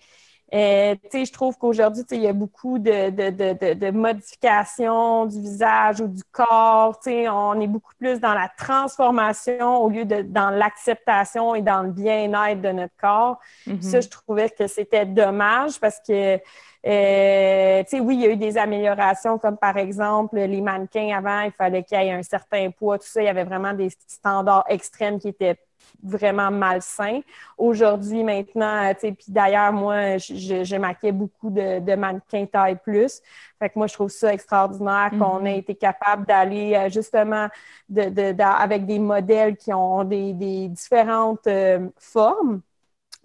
[0.55, 6.01] euh, je trouve qu'aujourd'hui, il y a beaucoup de, de, de, de, modifications du visage
[6.01, 7.01] ou du corps.
[7.07, 11.91] On est beaucoup plus dans la transformation au lieu de dans l'acceptation et dans le
[11.91, 13.41] bien-être de notre corps.
[13.81, 16.41] Ça, je trouvais que c'était dommage parce que
[16.87, 21.51] euh, oui, il y a eu des améliorations, comme par exemple les mannequins avant, il
[21.51, 23.21] fallait qu'il y ait un certain poids, tout ça.
[23.21, 25.57] Il y avait vraiment des standards extrêmes qui étaient
[26.03, 27.21] vraiment malsain.
[27.59, 33.21] Aujourd'hui, maintenant, tu sais, puis d'ailleurs, moi, je, maquillais beaucoup de, mannequins taille plus.
[33.59, 35.47] Fait que moi, je trouve ça extraordinaire qu'on mm-hmm.
[35.47, 37.49] ait été capable d'aller euh, justement
[37.89, 42.61] de, avec des modèles qui ont des, différentes euh, formes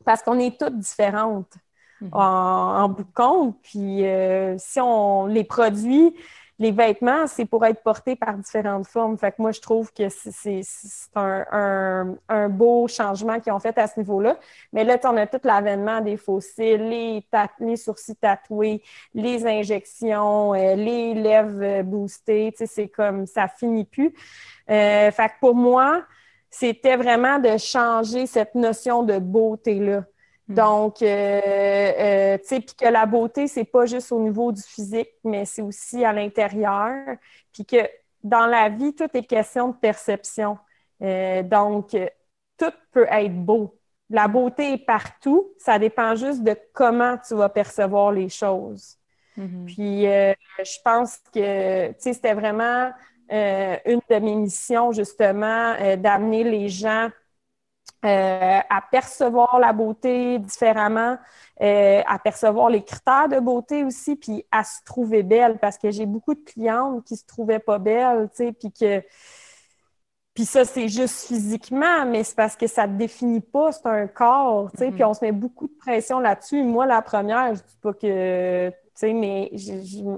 [0.06, 1.54] parce qu'on est toutes différentes.
[2.02, 2.10] Mm-hmm.
[2.13, 3.58] En, bout de compte.
[3.62, 6.15] Puis euh, si on les produit,
[6.62, 9.17] les vêtements, c'est pour être portés par différentes formes.
[9.17, 10.62] Fait que moi, je trouve que c'est
[11.15, 14.38] un, beau changement qu'ils ont fait à ce niveau-là.
[14.71, 17.26] Mais là, on a tout l'avènement des fossiles, les,
[17.62, 18.84] les, sourcils tatoués,
[19.15, 22.54] les injections, euh, les lèvres euh, boostées.
[22.56, 24.13] C'est comme ça finit plus.
[24.69, 26.04] Euh, fait que pour moi,
[26.52, 30.04] c'était vraiment de changer cette notion de beauté-là.
[30.51, 30.53] Mm.
[30.53, 34.61] Donc, euh, euh, tu sais, puis que la beauté, c'est pas juste au niveau du
[34.61, 37.17] physique, mais c'est aussi à l'intérieur.
[37.53, 37.77] Puis que
[38.23, 40.57] dans la vie, tout est question de perception.
[41.01, 41.95] Euh, donc,
[42.57, 43.77] tout peut être beau.
[44.09, 45.53] La beauté est partout.
[45.57, 48.97] Ça dépend juste de comment tu vas percevoir les choses.
[49.37, 49.65] Mm-hmm.
[49.65, 52.91] Puis, je pense que, tu sais, c'était vraiment
[53.29, 57.09] une de mes missions, justement, d'amener les gens
[58.03, 61.17] euh, à percevoir la beauté différemment,
[61.61, 65.91] euh, à percevoir les critères de beauté aussi, puis à se trouver belle, parce que
[65.91, 69.03] j'ai beaucoup de clientes qui se trouvaient pas belles, tu sais, puis que...
[70.33, 74.07] Puis ça, c'est juste physiquement, mais c'est parce que ça ne définit pas, c'est un
[74.07, 75.05] corps, tu sais, puis mm-hmm.
[75.05, 76.63] on se met beaucoup de pression là-dessus.
[76.63, 78.71] Moi, la première, je dis pas que,
[79.03, 79.51] mais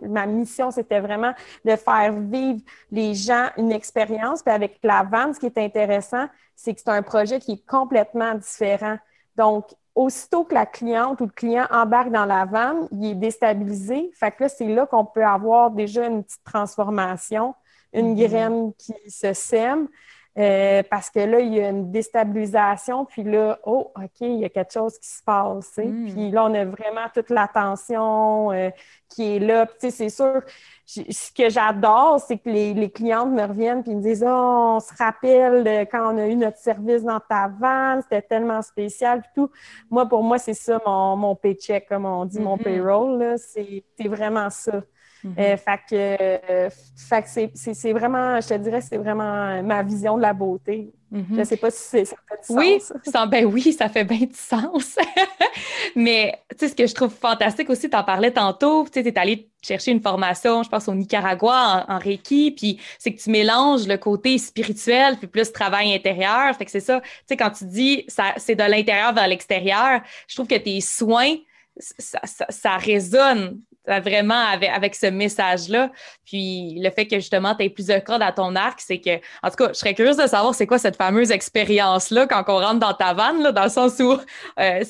[0.03, 1.33] ma mission, c'était vraiment
[1.65, 4.43] de faire vivre les gens une expérience.
[4.43, 7.65] Puis avec la vente, ce qui est intéressant, c'est que c'est un projet qui est
[7.65, 8.97] complètement différent.
[9.35, 9.65] Donc,
[9.95, 14.11] aussitôt que la cliente ou le client embarque dans la vanne, il est déstabilisé.
[14.15, 17.53] Fait que là, c'est là qu'on peut avoir déjà une petite transformation,
[17.93, 18.27] une mm-hmm.
[18.27, 19.87] graine qui se sème.
[20.35, 24.45] Euh, parce que là, il y a une déstabilisation, puis là, oh, OK, il y
[24.45, 25.77] a quelque chose qui se passe.
[25.77, 26.11] Mm.
[26.11, 28.71] Puis là, on a vraiment toute l'attention euh,
[29.09, 29.67] qui est là.
[29.67, 30.41] Puis, c'est sûr,
[30.85, 34.79] ce que j'adore, c'est que les, les, clientes me reviennent puis me disent Oh, on
[34.79, 39.29] se rappelle quand on a eu notre service dans ta vanne, c'était tellement spécial et
[39.35, 39.51] tout.
[39.91, 42.63] Moi, pour moi, c'est ça mon, mon paycheck, comme on dit, mon mm-hmm.
[42.63, 43.35] payroll.
[43.37, 44.81] C'est vraiment ça.
[45.25, 50.91] Euh, fait que, c'est vraiment, je te dirais, c'est vraiment ma vision de la beauté.
[51.13, 51.25] Mm-hmm.
[51.29, 52.57] Je ne sais pas si ça fait du sens.
[52.57, 54.97] Oui, ça, ben oui, ça fait bien du sens.
[55.95, 59.17] Mais tu sais, ce que je trouve fantastique aussi, tu en parlais tantôt, tu es
[59.17, 63.87] allé chercher une formation, je pense, au Nicaragua en, Reiki, puis c'est que tu mélanges
[63.87, 66.55] le côté spirituel puis plus travail intérieur.
[66.57, 70.01] Fait que c'est ça, tu sais, quand tu dis ça, c'est de l'intérieur vers l'extérieur,
[70.27, 71.35] je trouve que tes soins,
[71.77, 75.91] ça, ça, ça, résonne vraiment avec, avec ce message-là.
[76.25, 79.49] Puis le fait que justement, tu aies plusieurs cordes à ton arc, c'est que, en
[79.49, 82.79] tout cas, je serais curieuse de savoir c'est quoi cette fameuse expérience-là quand on rentre
[82.79, 84.17] dans ta vanne, là, dans le sens où
[84.59, 84.83] euh,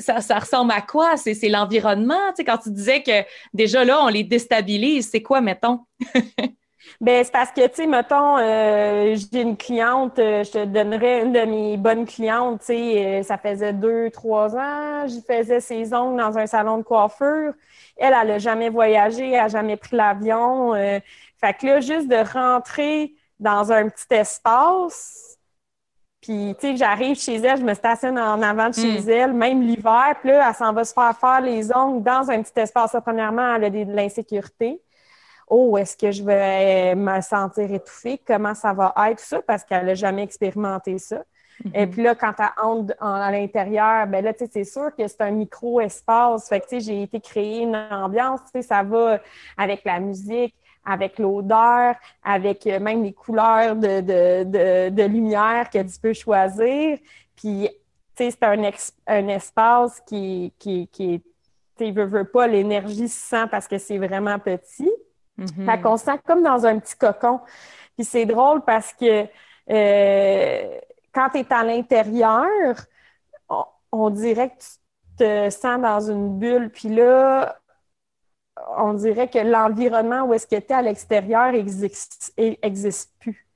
[0.00, 1.16] ça, ça, ressemble à quoi?
[1.16, 2.20] C'est l'environnement?
[2.38, 5.80] Quand tu disais que déjà là, on les déstabilise, c'est quoi, mettons?
[7.00, 11.22] Ben c'est parce que, tu sais, mettons, euh, j'ai une cliente, euh, je te donnerais
[11.22, 15.92] une de mes bonnes clientes, tu sais, ça faisait deux, trois ans, j'y faisais ses
[15.94, 17.52] ongles dans un salon de coiffure.
[17.96, 20.74] Elle, elle n'a jamais voyagé, elle n'a jamais pris l'avion.
[20.74, 21.00] Euh,
[21.38, 25.38] fait que là, juste de rentrer dans un petit espace,
[26.22, 29.10] Puis, tu sais, j'arrive chez elle, je me stationne en avant de chez mm.
[29.10, 32.42] elle, même l'hiver, puis là, elle s'en va se faire faire les ongles dans un
[32.42, 32.96] petit espace.
[33.04, 34.80] premièrement, elle a de l'insécurité.
[35.46, 38.20] Oh, est-ce que je vais me sentir étouffée?
[38.26, 39.40] Comment ça va être, ça?
[39.42, 41.22] Parce qu'elle n'a jamais expérimenté ça.
[41.72, 41.90] Et mm-hmm.
[41.90, 45.20] puis là, quand elle entre à l'intérieur, ben là, tu sais, c'est sûr que c'est
[45.22, 46.48] un micro-espace.
[46.48, 49.20] Fait que, tu sais, j'ai été créer une ambiance, tu sais, ça va
[49.56, 50.54] avec la musique,
[50.84, 56.98] avec l'odeur, avec euh, même les couleurs de, de, de, lumière que tu peux choisir.
[57.34, 57.68] Puis,
[58.16, 58.70] tu sais, c'est un,
[59.06, 61.22] un espace qui, qui, qui est,
[61.76, 64.90] tu veux, veux pas, l'énergie se sent parce que c'est vraiment petit.
[65.38, 65.66] Mm-hmm.
[65.66, 67.40] Fait qu'on sent comme dans un petit cocon.
[67.96, 69.26] Puis c'est drôle parce que
[69.70, 70.78] euh,
[71.12, 72.76] quand tu es à l'intérieur,
[73.48, 76.70] on, on, dirait que tu te sens dans une bulle.
[76.70, 77.58] Puis là,
[78.78, 83.46] on dirait que l'environnement où est-ce que tu es à l'extérieur existe, existe plus.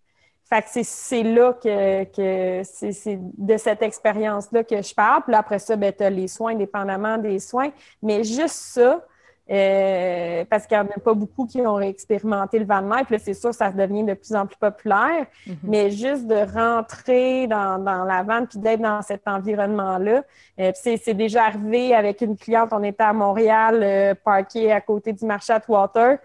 [0.53, 5.23] Fait que c'est là que, que c'est de cette expérience-là que je parle.
[5.23, 7.71] Puis après ça, ben, tu as les soins, dépendamment des soins.
[8.03, 9.07] Mais juste ça,
[9.51, 13.19] euh, parce qu'il n'y en a pas beaucoup qui ont expérimenté le Van Puis là,
[13.19, 15.27] c'est sûr, ça devient de plus en plus populaire.
[15.47, 15.55] Mm-hmm.
[15.65, 20.23] Mais juste de rentrer dans, dans la vanne puis d'être dans cet environnement-là.
[20.61, 22.69] Euh, c'est déjà arrivé avec une cliente.
[22.73, 26.19] On était à Montréal, euh, parqué à côté du marché Water.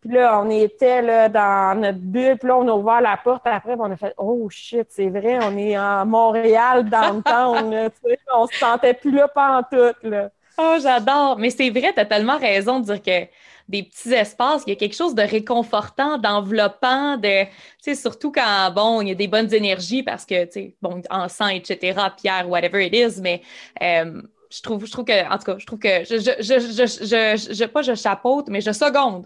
[0.00, 3.42] Puis là, on était là, dans notre bulle, puis là, on a ouvert la porte.
[3.46, 7.90] Après, on a fait Oh shit, c'est vrai, on est en Montréal, dans le temps.
[8.34, 10.08] on se sentait plus là pendant tout.
[10.08, 10.30] Là.
[10.62, 11.38] Oh, j'adore.
[11.38, 13.28] Mais c'est vrai, tu as tellement raison de dire que
[13.68, 17.44] des petits espaces, il y a quelque chose de réconfortant, d'enveloppant, de,
[17.82, 21.00] tu surtout quand, bon, il y a des bonnes énergies parce que, tu sais, bon,
[21.08, 23.42] encens, etc., pierre, whatever it is, mais
[23.80, 24.20] euh,
[24.50, 27.64] je trouve, je trouve que, en tout cas, je trouve que, je, je, je, je,
[27.66, 29.24] pas je chapeaute, mais je seconde.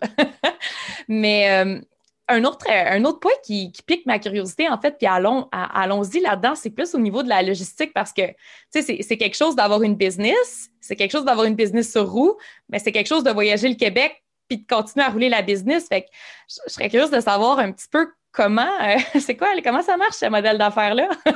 [1.09, 1.81] mais euh,
[2.29, 6.55] un autre, un autre point qui, pique ma curiosité, en fait, puis allons, allons-y là-dedans,
[6.55, 8.27] c'est plus au niveau de la logistique parce que,
[8.73, 12.11] tu sais, c'est quelque chose d'avoir une business, c'est quelque chose d'avoir une business sur
[12.11, 12.37] roue,
[12.69, 15.87] mais c'est quelque chose de voyager le Québec puis de continuer à rouler la business.
[15.89, 16.09] Fait que
[16.49, 20.17] je, serais curieuse de savoir un petit peu comment, euh, c'est quoi, comment ça marche
[20.17, 21.09] ce modèle d'affaires-là?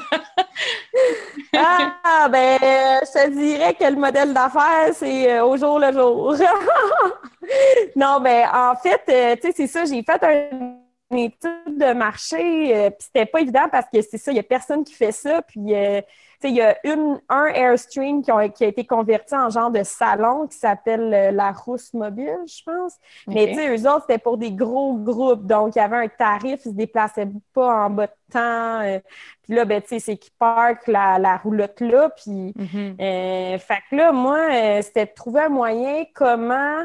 [1.57, 6.35] ah, ben, je te dirais que le modèle d'affaires, c'est euh, au jour le jour.
[7.97, 10.78] non, ben, en fait, euh, tu sais, c'est ça, j'ai fait une
[11.17, 14.85] étude de marché, puis c'était pas évident parce que c'est ça, il y a personne
[14.85, 15.73] qui fait ça, puis
[16.45, 20.57] il y a une, un Airstream qui, a été converti en genre de salon qui
[20.57, 22.95] s'appelle euh, la Rousse Mobile, je pense.
[23.27, 25.47] Mais tu sais, eux autres, c'était pour des gros groupes.
[25.47, 28.81] Donc, il y avait un tarif, ils se déplaçaient pas en bas de temps.
[28.83, 29.01] Euh.
[29.43, 32.11] puis là, ben, tu sais, c'est qu'ils parquent la, la roulotte là.
[32.11, 32.97] Puis, mm-hmm.
[33.01, 36.85] euh, fait que là, moi, c'était de trouver un moyen comment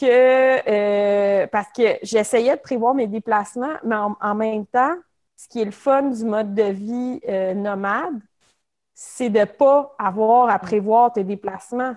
[0.00, 4.94] que, parce que j'essayais de prévoir mes déplacements, mais en, même temps,
[5.36, 7.20] ce qui est le fun du mode de vie
[7.54, 8.20] nomade,
[8.94, 11.94] c'est de ne pas avoir à prévoir tes déplacements.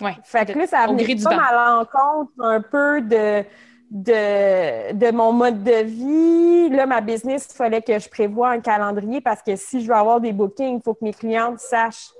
[0.00, 3.44] Ouais, fait que là, ça venait pas à l'encontre un peu de,
[3.90, 6.68] de, de, mon mode de vie.
[6.70, 9.94] Là, ma business, il fallait que je prévoie un calendrier parce que si je veux
[9.94, 12.10] avoir des bookings, il faut que mes clientes sachent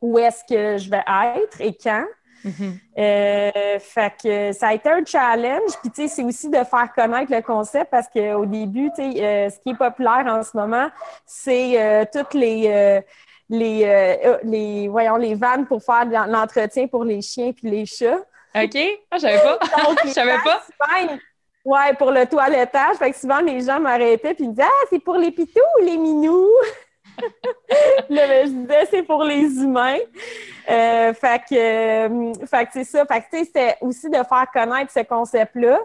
[0.00, 1.02] où est-ce que je vais
[1.36, 2.06] être et quand.
[2.44, 2.72] Mm-hmm.
[2.98, 5.72] Euh, fait que ça a été un challenge.
[5.80, 9.24] Puis, tu sais, c'est aussi de faire connaître le concept parce qu'au début, tu sais,
[9.24, 10.88] euh, ce qui est populaire en ce moment,
[11.26, 13.02] c'est euh, toutes les,
[13.48, 18.18] les, les, voyons, les vannes pour faire l'entretien pour les chiens puis les chats.
[18.54, 18.78] OK.
[19.10, 19.58] Ah, je savais pas.
[20.04, 20.62] je savais pas.
[21.64, 22.96] Ouais, pour le toilettage.
[22.96, 25.84] Fait que souvent, les gens m'arrêtaient puis me disaient Ah, c'est pour les pitous ou
[25.84, 26.48] les minous?
[28.08, 29.98] Là, ben, je disais, c'est pour les humains.
[30.70, 32.32] Euh, fait que, euh,
[32.72, 33.04] c'est ça.
[33.06, 35.80] Fait que, c'était aussi de faire connaître ce concept-là.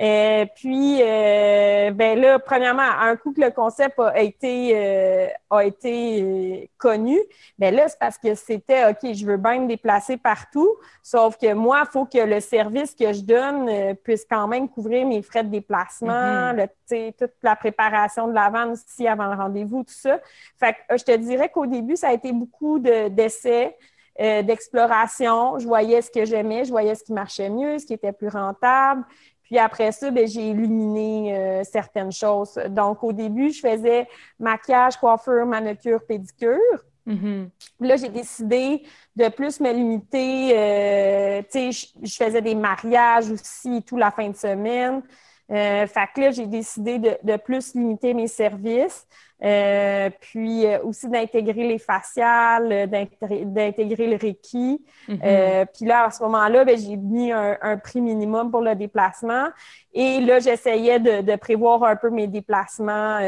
[0.00, 5.64] Euh, puis, euh, ben là, premièrement, un coup que le concept a été, euh, a
[5.64, 7.18] été connu,
[7.58, 10.68] ben là, c'est parce que c'était OK, je veux bien me déplacer partout,
[11.02, 15.06] sauf que moi, il faut que le service que je donne puisse quand même couvrir
[15.06, 17.12] mes frais de déplacement, mm-hmm.
[17.16, 20.18] toute la préparation de la vente aussi avant le rendez-vous, tout ça.
[20.58, 23.76] Fait que je te dirais qu'au début, ça a été beaucoup d'essais.
[24.16, 25.58] d'exploration.
[25.58, 28.28] Je voyais ce que j'aimais, je voyais ce qui marchait mieux, ce qui était plus
[28.28, 29.04] rentable.
[29.44, 32.58] Puis après ça, ben, j'ai éliminé euh, certaines choses.
[32.68, 36.58] Donc, au début, je faisais maquillage, coiffure, manucure, pédicure.
[37.06, 37.48] Mm-hmm.
[37.80, 38.82] Là, j'ai décidé
[39.14, 40.52] de plus me limiter.
[40.54, 45.02] Euh, tu sais, je, faisais des mariages aussi tout la fin de semaine.
[45.50, 49.06] Euh, fait que là, j'ai décidé de, de, plus limiter mes services.
[49.42, 54.82] Euh, puis euh, aussi d'intégrer les faciales, d'intégrer le Reiki.
[55.08, 55.66] Mm-hmm.
[55.74, 59.48] puis là, à ce moment-là, ben, j'ai mis un, prix minimum pour le déplacement.
[59.92, 63.18] Et là, j'essayais de, prévoir un peu mes déplacements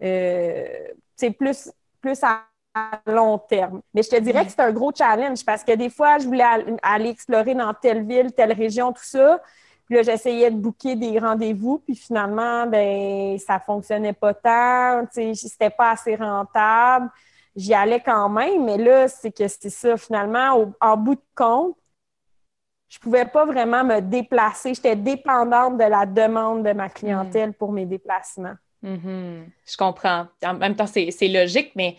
[0.00, 2.42] c'est plus, plus à
[3.06, 3.80] long terme.
[3.92, 6.44] Mais je te dirais que c'est un gros challenge parce que des fois, je voulais
[6.82, 9.40] aller explorer dans telle ville, telle région, tout ça.
[9.86, 15.34] Puis là, j'essayais de booker des rendez-vous, puis finalement, ben ça fonctionnait pas tant, tu
[15.34, 17.10] sais, c'était pas assez rentable.
[17.54, 21.76] J'y allais quand même, mais là, c'est que c'est ça, finalement, en bout de compte,
[22.88, 24.74] je pouvais pas vraiment me déplacer.
[24.74, 28.54] J'étais dépendante de la demande de ma clientèle pour mes déplacements.
[28.84, 29.44] Mm-hmm.
[29.66, 30.26] Je comprends.
[30.44, 31.96] En même temps, c'est logique, mais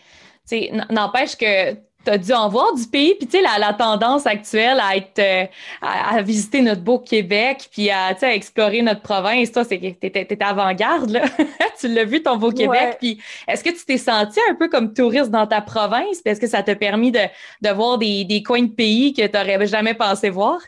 [0.90, 1.74] n'empêche que
[2.06, 5.18] tu as dû en voir du pays, puis tu sais, la, tendance actuelle à être
[5.18, 5.44] euh,
[5.82, 10.06] à, visiter notre beau Québec, puis à, à explorer notre province, toi, c'est que tu
[10.06, 11.22] étais, avant-garde, là.
[11.80, 14.94] tu l'as vu, ton beau Québec, puis est-ce que tu t'es senti un peu comme
[14.94, 17.20] touriste dans ta province, puis est-ce que ça t'a permis de,
[17.62, 20.60] de voir des, des coins de pays que tu n'aurais jamais pensé voir?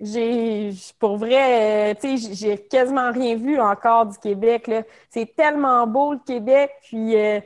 [0.00, 4.66] J'ai, pour vrai, euh, tu sais, j'ai quasiment rien vu encore du Québec.
[4.66, 4.82] Là.
[5.08, 7.38] C'est tellement beau le Québec, puis euh,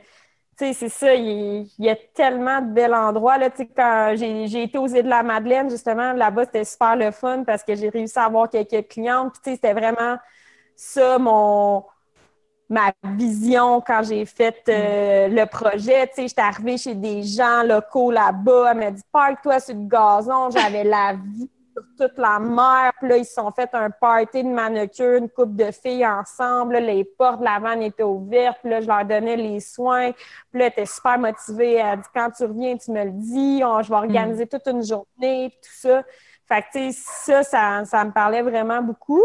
[0.57, 3.37] sais, c'est ça, il, y a tellement de bels endroits.
[3.37, 7.43] Là, quand j'ai, été aux îles de la Madeleine, justement, là-bas, c'était super le fun
[7.43, 9.33] parce que j'ai réussi à avoir quelques clientes.
[9.33, 10.17] Puis, tu sais, c'était vraiment
[10.75, 11.85] ça, mon
[12.69, 16.07] ma vision quand j'ai fait euh, le projet.
[16.07, 18.71] Tu sais, j'étais arrivée chez des gens locaux là-bas.
[18.71, 20.49] Elle m'a dit, parle-toi sur le gazon.
[20.51, 21.49] J'avais la vie
[21.97, 22.91] toute la mer.
[22.99, 26.77] Puis là, ils se sont fait un party de manucure, une coupe de filles ensemble.
[26.77, 28.57] les portes de la vanne étaient ouvertes.
[28.61, 30.11] Puis là, je leur donnais les soins.
[30.11, 31.75] Puis là, elle était super motivée.
[31.75, 33.59] Elle dit, quand tu reviens, tu me le dis.
[33.59, 34.49] je vais organiser mm.
[34.49, 36.03] toute une journée, puis tout ça.
[36.47, 39.23] Fait que, tu sais, ça, ça, me parlait vraiment beaucoup.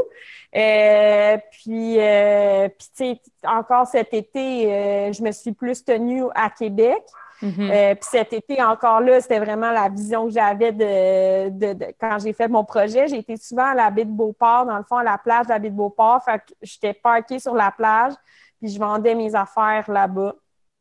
[0.57, 6.25] Euh, puis, euh, puis tu sais, encore cet été, euh, je me suis plus tenue
[6.35, 7.03] à Québec.
[7.42, 7.70] Mm-hmm.
[7.70, 12.33] Euh, puis cet été, encore là, c'était vraiment la vision que j'avais de, quand j'ai
[12.33, 13.09] fait mon projet.
[13.09, 15.50] J'ai été souvent à la baie de Beauport, dans le fond, à la plage de
[15.50, 16.22] la baie de Beauport.
[16.24, 18.12] Fait que j'étais parquée sur la plage,
[18.61, 20.35] puis je vendais mes affaires là-bas.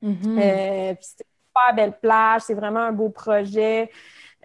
[0.04, 3.89] Euh, puis c'était une super belle plage, c'est vraiment un beau projet.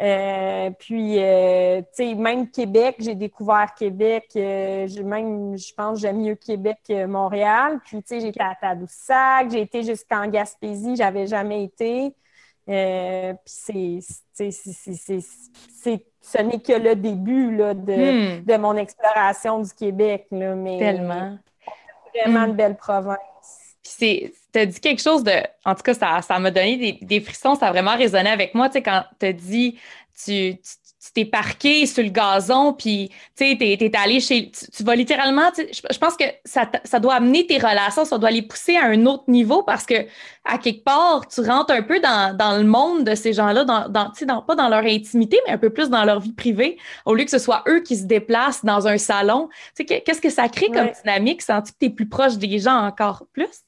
[0.00, 4.30] Euh, puis, euh, tu sais, même Québec, j'ai découvert Québec.
[4.36, 7.80] Euh, même, je pense, j'aime mieux Québec que Montréal.
[7.84, 12.12] Puis, tu sais, j'ai été à Tadoussac, j'ai été jusqu'en Gaspésie, j'avais jamais été.
[12.66, 14.04] puis,
[14.34, 15.20] c'est,
[16.20, 18.44] ce n'est que le début là, de, hmm.
[18.44, 20.26] de, mon exploration du Québec.
[20.30, 21.38] Là, mais Tellement.
[22.14, 23.18] Vraiment une belle province.
[23.82, 25.32] Puis, tu as dit quelque chose de.
[25.66, 28.68] En tout cas, ça, ça m'a donné des, frissons, ça a vraiment résonné avec moi.
[28.68, 29.78] Tu sais, quand tu as dit,
[30.24, 30.56] tu,
[31.12, 34.50] t'es parqué sur le gazon, puis tu sais, t'es, allé chez.
[34.50, 35.50] Tu, vas littéralement.
[35.58, 39.04] Je, pense que ça, ça doit amener tes relations, ça doit les pousser à un
[39.04, 40.06] autre niveau parce que,
[40.46, 43.90] à quelque part, tu rentres un peu dans, dans le monde de ces gens-là, dans,
[43.90, 47.14] dans, dans, pas dans leur intimité, mais un peu plus dans leur vie privée, au
[47.14, 49.50] lieu que ce soit eux qui se déplacent dans un salon.
[49.76, 51.42] Tu sais, qu'est-ce que ça crée comme dynamique?
[51.42, 53.66] Sens-tu que tu es plus proche des gens encore plus?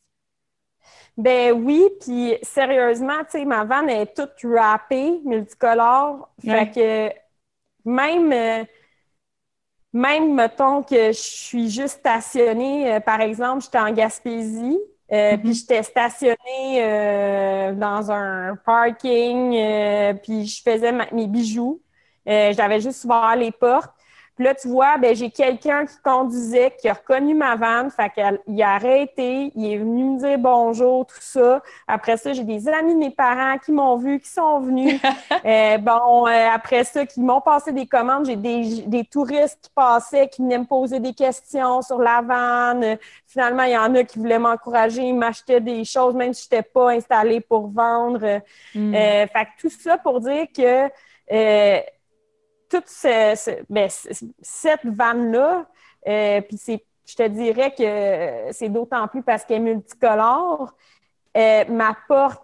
[1.19, 6.31] Ben oui, puis sérieusement, tu sais, ma vanne est toute wrappée, multicolore.
[6.41, 7.13] Fait que
[7.85, 8.65] même, euh,
[9.93, 14.79] même, mettons que je suis juste stationnée, euh, par exemple, j'étais en Gaspésie,
[15.11, 15.41] euh, mm-hmm.
[15.41, 19.53] puis j'étais stationnée dans un parking,
[20.23, 21.83] puis je faisais mes bijoux.
[22.27, 23.98] J'avais juste ouvert les portes.
[24.39, 28.09] Puis là, tu vois, ben, j'ai quelqu'un qui conduisait, qui a reconnu ma vanne, fait
[28.11, 31.61] qu'il a arrêté, il est venu me dire bonjour, tout ça.
[31.89, 35.01] Après ça, j'ai des amis de mes parents qui m'ont vu, qui sont venus.
[35.45, 38.27] euh, bon, euh, après ça, qui m'ont passé des commandes.
[38.27, 42.97] J'ai des, des, touristes qui passaient, qui venaient me poser des questions sur la vanne.
[43.27, 46.55] Finalement, il y en a qui voulaient m'encourager, ils m'achetaient des choses, même si je
[46.55, 48.41] n'étais pas installée pour vendre.
[48.73, 48.95] Mm.
[48.95, 50.89] Euh, fait que tout ça pour dire que
[52.69, 52.87] toute
[53.69, 53.89] ben,
[54.41, 55.67] cette vanne-là,
[56.07, 60.75] euh, puis je te dirais que c'est d'autant plus parce qu'elle est multicolore,
[61.37, 62.41] euh, m'apporte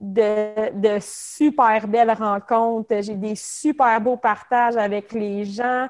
[0.00, 3.02] de, super belles rencontres.
[3.02, 5.86] J'ai des super beaux partages avec les gens.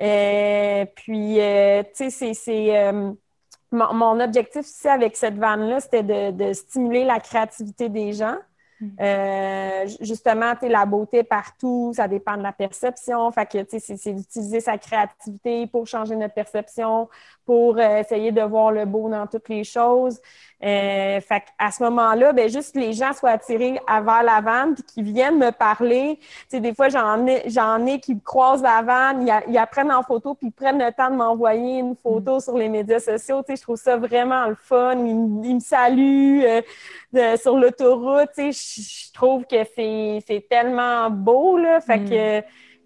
[0.00, 1.38] Euh, puis,
[1.94, 2.92] tu sais, c'est...
[3.74, 8.36] Mon, objectif ici avec cette vanne-là, c'était de, stimuler la créativité des gens.
[9.00, 13.30] Euh, justement, la beauté partout, ça dépend de la perception.
[13.30, 17.08] Fait que, c'est d'utiliser sa créativité pour changer notre perception,
[17.44, 20.20] pour euh, essayer de voir le beau dans toutes les choses.
[20.64, 24.84] Euh, fait à ce moment-là, ben juste les gens soient attirés vers la vanne puis
[24.84, 26.20] qu'ils viennent me parler.
[26.48, 30.34] Tu des fois, j'en ai, j'en ai qui croisent la vanne, ils, apprennent en photo
[30.34, 33.42] puis ils prennent le temps de m'envoyer une photo sur les médias sociaux.
[33.42, 34.94] Tu je trouve ça vraiment le fun.
[35.04, 36.44] Ils, me saluent
[37.36, 38.30] sur l'autoroute.
[38.36, 41.80] Tu je trouve que c'est, c'est tellement beau, là.
[41.80, 42.08] Fait mm.
[42.08, 42.42] que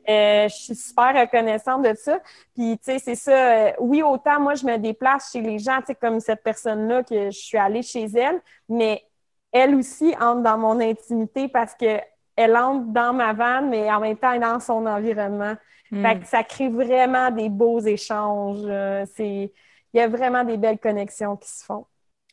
[0.09, 2.21] euh, je suis super reconnaissante de ça.
[2.55, 3.33] Puis, tu sais, c'est ça.
[3.33, 7.03] Euh, oui, autant moi, je me déplace chez les gens, tu sais, comme cette personne-là
[7.03, 9.03] que je suis allée chez elle, mais
[9.51, 14.17] elle aussi entre dans mon intimité parce qu'elle entre dans ma vanne, mais en même
[14.17, 15.57] temps, elle est dans son environnement.
[15.91, 16.03] Hmm.
[16.03, 18.65] Fait que ça crée vraiment des beaux échanges.
[18.65, 19.51] Euh, il
[19.95, 21.87] y a vraiment des belles connexions qui se font.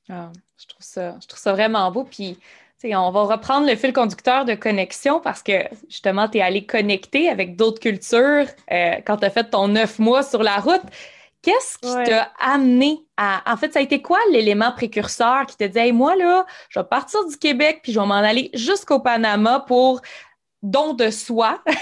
[0.10, 2.04] Ah, je, trouve ça, je trouve ça vraiment beau.
[2.04, 2.38] Puis,
[2.84, 5.54] on va reprendre le fil conducteur de connexion parce que
[5.90, 10.00] justement, tu es allé connecter avec d'autres cultures euh, quand tu as fait ton neuf
[10.00, 10.84] mois sur la route.
[11.42, 13.42] Qu'est-ce qui t'a amené à.
[13.52, 16.80] En fait, ça a été quoi l'élément précurseur qui t'a dit, hey, moi, là, je
[16.80, 20.02] vais partir du Québec puis je vais m'en aller jusqu'au Panama pour
[20.62, 21.74] don de soi, tu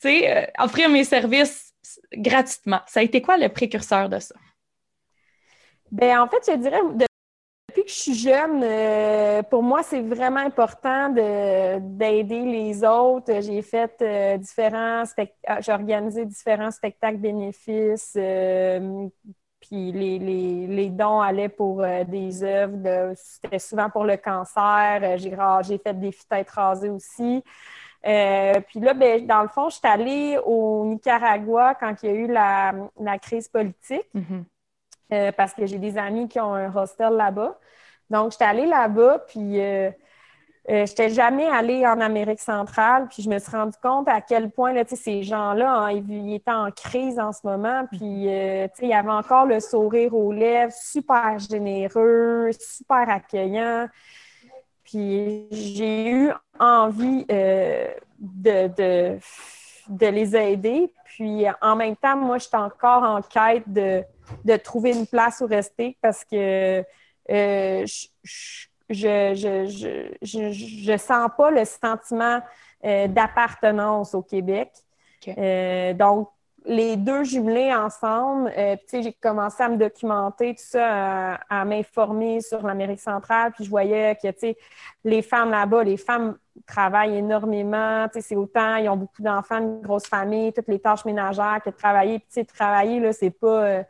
[0.00, 1.72] sais, euh, offrir mes services
[2.12, 2.80] gratuitement?
[2.86, 4.34] Ça a été quoi le précurseur de ça?
[5.90, 6.80] Ben en fait, je dirais,
[7.82, 13.40] que je suis jeune, euh, pour moi, c'est vraiment important d'aider les autres.
[13.40, 18.12] J'ai fait euh, différents spectacles, j'ai organisé différents spectacles bénéfices.
[19.60, 20.18] puis les,
[20.66, 23.12] les, dons allaient pour des œuvres.
[23.16, 25.18] C'était souvent pour le cancer.
[25.18, 27.42] J'ai fait des têtes rasées aussi.
[28.06, 32.12] Euh, puis là, ben, dans le fond, je suis allée au Nicaragua quand il y
[32.12, 34.44] a eu la, crise politique, mm-hmm.
[35.12, 37.58] Euh, parce que j'ai des amis qui ont un hostel là-bas.
[38.10, 39.90] Donc, j'étais allée là-bas, puis euh,
[40.70, 44.20] euh, je n'étais jamais allée en Amérique centrale, puis je me suis rendu compte à
[44.20, 48.88] quel point là, ces gens-là, hein, ils, étaient en crise en ce moment, puis il
[48.88, 53.88] y avait encore le sourire aux lèvres, super généreux, super accueillant.
[54.84, 57.88] Puis j'ai eu envie euh,
[58.18, 59.18] de, de,
[59.88, 60.92] les aider.
[61.04, 64.02] Puis en même temps, moi, je suis encore en quête de,
[64.44, 66.84] de trouver une place où rester parce que
[67.30, 72.40] euh, je, je, je, sens pas le sentiment
[72.84, 74.70] euh, d'appartenance au Québec.
[75.96, 76.28] donc,
[76.64, 82.64] les deux jumelés ensemble, euh, j'ai commencé à me documenter, tout ça, à, m'informer sur
[82.64, 84.28] l'Amérique centrale, puis je voyais que,
[85.04, 86.36] les femmes là-bas, les femmes
[86.66, 91.60] travaillent énormément, c'est autant, ils ont beaucoup d'enfants, une grosse famille, toutes les tâches ménagères
[91.64, 92.20] que de travailler.
[92.20, 93.64] Puis, travailler, là, c'est pas...
[93.64, 93.82] Euh,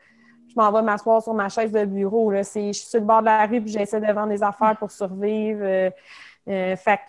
[0.48, 3.06] je m'en vais m'asseoir sur ma chaise de bureau, là, c'est, je suis sur le
[3.06, 5.62] bord de la rue, puis j'essaie de vendre des affaires pour survivre.
[5.62, 7.00] Euh, fait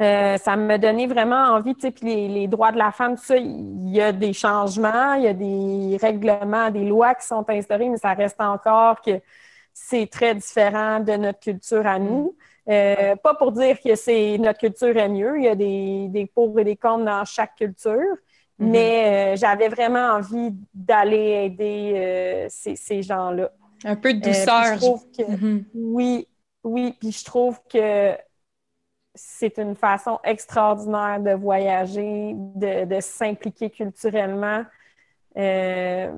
[0.00, 3.16] euh, ça me donnait vraiment envie, tu sais, puis les, les, droits de la femme,
[3.16, 7.26] tout ça, il y a des changements, il y a des règlements, des lois qui
[7.26, 9.20] sont instaurées, mais ça reste encore que
[9.74, 12.34] c'est très différent de notre culture à nous.
[12.68, 16.24] Euh, pas pour dire que c'est notre culture est mieux, il y a des, des
[16.26, 18.16] pour et des contre dans chaque culture, mm-hmm.
[18.58, 23.50] mais euh, j'avais vraiment envie d'aller aider ces, ces gens-là.
[23.84, 24.76] Un peu de douceur.
[24.76, 25.64] Mm-hmm.
[25.74, 26.26] Oui,
[26.64, 28.14] oui, puis je trouve que
[29.14, 34.64] c'est une façon extraordinaire de voyager, de, s'impliquer culturellement.
[35.36, 36.10] Euh,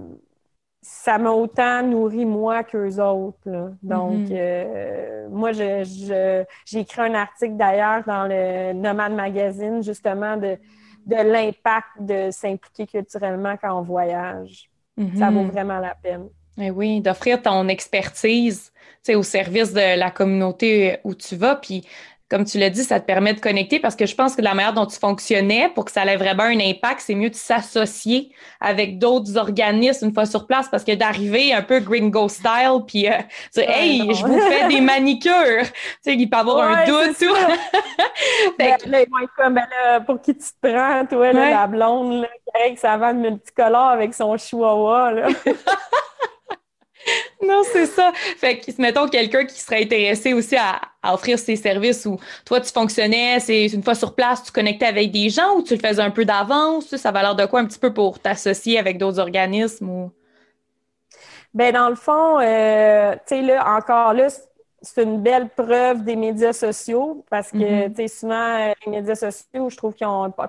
[0.82, 3.74] ça m'a autant nourri moi qu'eux autres.
[3.82, 4.32] Donc, mm-hmm.
[4.32, 10.58] euh, moi, j'ai écrit un article d'ailleurs dans le Nomad Magazine, justement, de,
[11.06, 14.68] l'impact de s'impliquer culturellement quand on voyage.
[15.18, 16.28] Ça vaut vraiment la peine.
[16.58, 18.72] Et eh oui, d'offrir ton expertise
[19.08, 21.56] au service de la communauté où tu vas.
[21.56, 21.84] Puis
[22.32, 24.54] comme tu l'as dit, ça te permet de connecter parce que je pense que la
[24.54, 28.32] manière dont tu fonctionnais pour que ça ait vraiment un impact, c'est mieux de s'associer
[28.58, 33.06] avec d'autres organismes une fois sur place parce que d'arriver un peu gringo style puis
[33.06, 33.18] euh,
[33.54, 35.70] dire Hey, je vous fais des manicures, tu
[36.00, 37.18] sais, il peut avoir un doute.
[37.18, 37.34] Tout.
[38.58, 41.50] ben, là, ils vont être comme ben, là, pour qui tu te prends, toi, là,
[41.50, 42.28] la blonde là,
[42.70, 45.12] qui ça va multicolore avec son chihuahua.
[45.12, 45.28] Là.
[47.42, 48.12] non, c'est ça.
[48.14, 52.72] Fait que, mettons, quelqu'un qui serait intéressé aussi à, offrir ses services où toi, tu
[52.72, 56.02] fonctionnais, c'est une fois sur place, tu connectais avec des gens ou tu le faisais
[56.02, 56.94] un peu d'avance?
[56.96, 59.88] Ça va l'air de quoi un petit peu pour t'associer avec d'autres organismes?
[59.88, 60.12] Ou...
[61.54, 64.28] Ben dans le fond, euh, tu sais, là, encore là,
[64.80, 67.90] c'est une belle preuve des médias sociaux parce que, mm-hmm.
[67.90, 70.06] tu sais, souvent, euh, les médias sociaux, je trouve qu'ils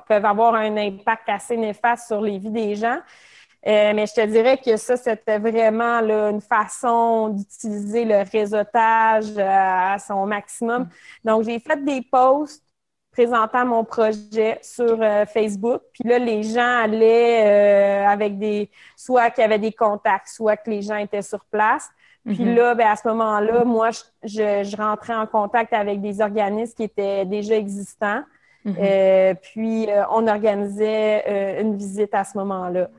[0.08, 3.00] peuvent avoir un impact assez néfaste sur les vies des gens.
[3.66, 9.94] Euh, mais je te dirais que ça, c'était vraiment une façon d'utiliser le réseautage euh,
[9.94, 10.90] à son maximum.
[11.24, 12.62] Donc, j'ai fait des posts
[13.12, 15.82] présentant mon projet sur euh, Facebook.
[15.94, 18.70] Puis là, les gens allaient avec des...
[18.98, 21.88] soit qu'il y avait des contacts, soit que les gens étaient sur place.
[22.26, 22.56] Puis mm-hmm.
[22.56, 23.92] là, ben, à ce moment-là, moi,
[24.24, 28.24] je, je, rentrais en contact avec des organismes qui étaient déjà existants.
[28.66, 29.36] Mm-hmm.
[29.42, 32.90] puis, on organisait une visite à ce moment-là.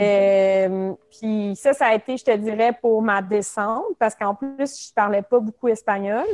[0.00, 4.88] Euh, puis ça, ça a été, je te dirais, pour ma descente, parce qu'en plus,
[4.88, 6.26] je parlais pas beaucoup espagnol.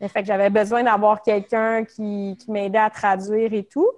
[0.00, 3.88] Fait que j'avais besoin d'avoir quelqu'un qui, qui m'aidait à traduire et tout.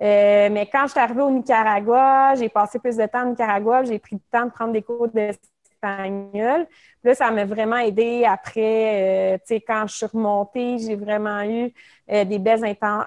[0.00, 3.84] Euh, mais quand je suis arrivée au Nicaragua, j'ai passé plus de temps au Nicaragua,
[3.84, 6.66] j'ai pris le temps de prendre des cours espagnol.
[7.04, 11.42] Là, ça m'a vraiment aidé après, euh, tu sais, quand je suis remontée, j'ai vraiment
[11.42, 11.72] eu
[12.10, 12.64] euh, des belles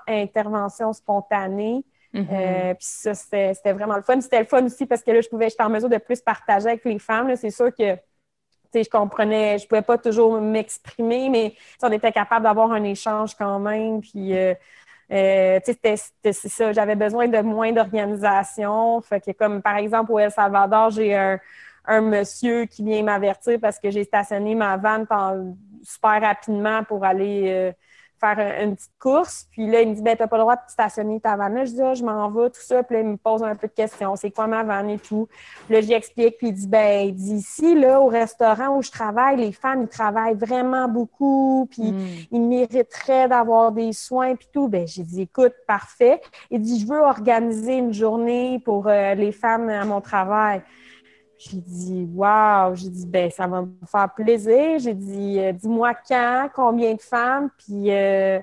[0.08, 1.84] interventions spontanées.
[2.22, 2.76] Mm-hmm.
[2.76, 4.22] puis ça, c'était vraiment le fun.
[4.22, 6.68] C'était le fun aussi parce que là, je pouvais, j'étais en mesure de plus partager
[6.68, 7.36] avec les femmes.
[7.36, 7.98] C'est sûr que
[8.84, 13.60] je comprenais, je pouvais pas toujours m'exprimer, mais on était capable d'avoir un échange quand
[13.60, 14.02] même.
[14.02, 14.54] Puis, euh,
[15.12, 19.02] euh, c'était ça, j'avais besoin de moins d'organisation.
[19.02, 23.80] Fait que comme par exemple au El Salvador, j'ai un, monsieur qui vient m'avertir parce
[23.80, 25.06] que j'ai stationné ma vanne
[25.84, 27.72] super rapidement pour aller euh,
[28.20, 29.48] faire une petite course.
[29.52, 31.66] Puis là, il me dit, ben, t'as pas le droit de stationner ta vanne.
[31.66, 32.84] Je dis, ah, je m'en vais, tout ça.
[32.84, 34.16] Puis là, il me pose un peu de questions.
[34.16, 35.28] C'est quoi ma vanne et tout.
[35.66, 36.38] Puis là, j'y explique.
[36.38, 39.84] Puis il dit, ben, il dit, ici, là, au restaurant où je travaille, les femmes,
[39.84, 41.68] ils travaillent vraiment beaucoup.
[41.70, 42.08] Puis hmm.
[42.32, 44.68] ils mériteraient d'avoir des soins, puis tout.
[44.68, 46.22] Ben, j'ai dit, écoute, parfait.
[46.52, 50.62] Il dit, je veux organiser une journée pour euh, les femmes à mon travail.
[51.38, 54.80] J'ai dit, waouh, j'ai dit, ben, ça va me faire plaisir.
[54.80, 58.40] J'ai dit, euh, dis-moi quand, combien de femmes, puis, euh,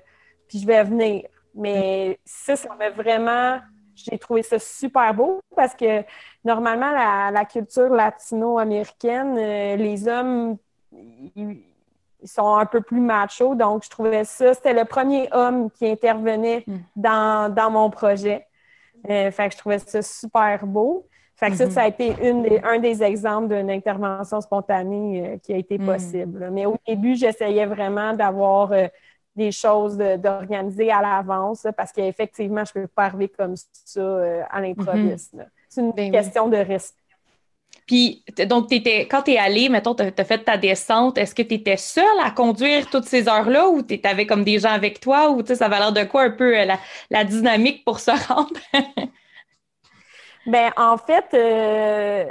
[0.47, 1.26] puis je vais venir.
[1.55, 3.61] Mais ça, ça m'a vraiment,
[3.95, 6.05] j'ai trouvé ça super beau parce que
[6.45, 10.57] normalement, la, culture latino-américaine, euh, les hommes,
[11.34, 11.62] ils,
[12.24, 13.57] sont un peu plus machos.
[13.57, 16.76] Donc, je trouvais ça, c'était le premier homme qui intervenait hmm.
[16.95, 18.47] dans, dans mon projet.
[19.05, 21.09] fait que je trouvais ça super beau.
[21.43, 25.53] Fait que ça, ça a été une un des exemples d'une intervention spontanée euh, qui
[25.53, 25.86] a été mm.
[25.86, 26.51] possible.
[26.53, 28.86] Mais au début, j'essayais vraiment d'avoir euh,
[29.34, 34.43] des choses d'organiser à l'avance parce qu'effectivement, je ne peux pas arriver comme ça euh,
[34.53, 35.34] à l'improviste.
[35.34, 35.47] Mm-hmm.
[35.68, 36.95] C'est une ben question de risque.
[37.88, 41.43] Puis, donc, étais, quand tu es allé, mettons, tu as, fait ta descente, est-ce que
[41.43, 45.01] tu étais seule à conduire toutes ces heures-là ou tu avais comme des gens avec
[45.01, 46.78] toi ou ça avait l'air de quoi un peu la,
[47.11, 48.61] la dynamique pour se rendre?
[50.47, 52.26] Ben, en fait, euh,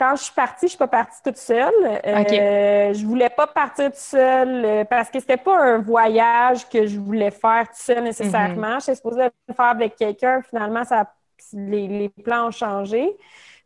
[0.00, 1.74] quand je suis partie, je ne suis pas partie toute seule.
[1.84, 6.86] Euh, Je voulais pas partir toute seule euh, parce que c'était pas un voyage que
[6.86, 8.78] je voulais faire toute seule nécessairement.
[8.78, 10.40] Je suis supposée le faire avec quelqu'un.
[10.40, 11.12] Finalement, ça,
[11.52, 13.14] les, plans ont changé.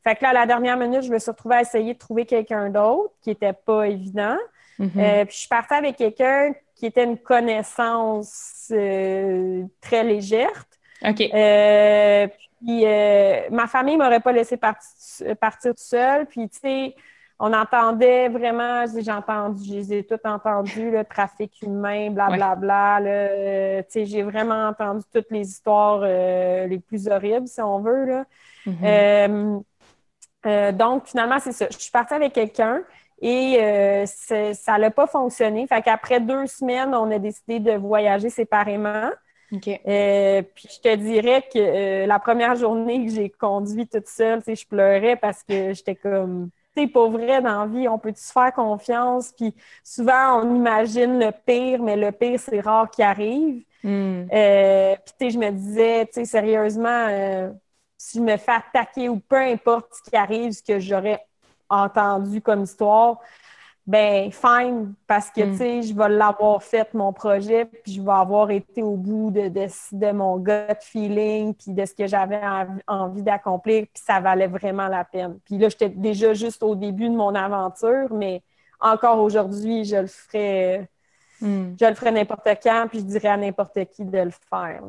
[0.02, 2.26] Fait que là, à la dernière minute, je me suis retrouvée à essayer de trouver
[2.26, 4.36] quelqu'un d'autre qui n'était pas évident.
[4.80, 10.64] Euh, puis je suis partie avec quelqu'un qui était une connaissance très légère.
[11.06, 11.22] OK.
[12.64, 16.24] Puis euh, ma famille m'aurait pas laissé partir, partir tout seul.
[16.24, 16.94] Puis, tu sais,
[17.38, 22.56] on entendait vraiment, j'ai entendu, je les ai toutes entendues, le trafic humain, blablabla.
[22.56, 27.48] Bla, bla, euh, tu sais, j'ai vraiment entendu toutes les histoires euh, les plus horribles,
[27.48, 28.06] si on veut.
[28.06, 28.24] Là.
[28.66, 30.72] Mm-hmm.
[30.72, 31.66] donc, finalement, c'est ça.
[31.70, 32.80] Je suis partie avec quelqu'un
[33.20, 35.66] et ça n'a pas fonctionné.
[35.66, 39.10] Fait qu'après deux semaines, on a décidé de voyager séparément.
[39.86, 44.42] Euh, puis je te dirais que euh, la première journée que j'ai conduit toute seule,
[44.46, 48.12] je pleurais parce que j'étais comme, tu sais, pas vrai dans la vie, on peut
[48.14, 49.32] se faire confiance?
[49.32, 53.62] Puis souvent, on imagine le pire, mais le pire, c'est rare qu'il arrive.
[53.82, 54.26] Hmm.
[54.32, 57.08] Euh, puis tu sais, je me disais, tu sais, sérieusement,
[57.96, 61.24] si je me fais attaquer ou peu importe ce qui arrive, ce que j'aurais
[61.68, 63.20] entendu comme histoire,
[63.86, 65.50] ben fine, parce que, mm.
[65.52, 69.30] tu sais, je vais l'avoir fait, mon projet, puis je vais avoir été au bout
[69.30, 72.40] de, de, mon gut feeling, puis de ce que j'avais
[72.86, 75.38] envie d'accomplir, puis ça valait vraiment la peine.
[75.44, 78.42] Puis là, j'étais déjà juste au début de mon aventure, mais
[78.80, 80.88] encore aujourd'hui, je le ferais,
[81.42, 81.74] mm.
[81.78, 84.82] je le ferais n'importe quand, puis je dirais à n'importe qui de le faire.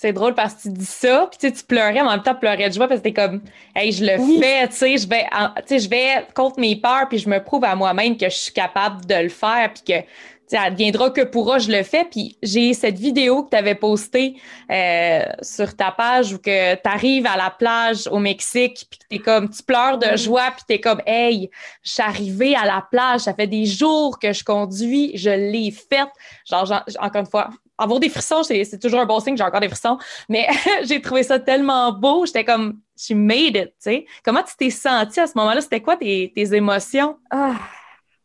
[0.00, 2.38] C'est drôle parce que tu dis ça, puis tu pleurais, mais en même temps, tu
[2.38, 3.42] pleurais de joie parce que t'es comme,
[3.74, 5.26] hey, je le fais, tu sais, je vais,
[5.68, 9.04] je vais contre mes peurs, puis je me prouve à moi-même que je suis capable
[9.06, 10.06] de le faire, puis que,
[10.46, 12.04] ça viendra que pourra, je le fais.
[12.04, 14.36] Puis j'ai cette vidéo que tu avais postée
[14.70, 19.14] euh, sur ta page où que tu arrives à la plage au Mexique, puis que
[19.16, 21.50] es comme, tu pleures de joie, puis tu es comme, hey,
[21.82, 25.72] je suis arrivée à la plage, ça fait des jours que je conduis, je l'ai
[25.72, 26.08] faite.
[26.48, 29.68] genre, encore une fois, avoir des frissons, c'est toujours un bon signe, j'ai encore des
[29.68, 29.98] frissons,
[30.28, 30.46] mais
[30.84, 34.06] j'ai trouvé ça tellement beau, j'étais comme, she made it, tu sais.
[34.24, 35.60] Comment tu t'es sentie à ce moment-là?
[35.60, 37.16] C'était quoi tes, tes émotions?
[37.30, 37.54] Ah,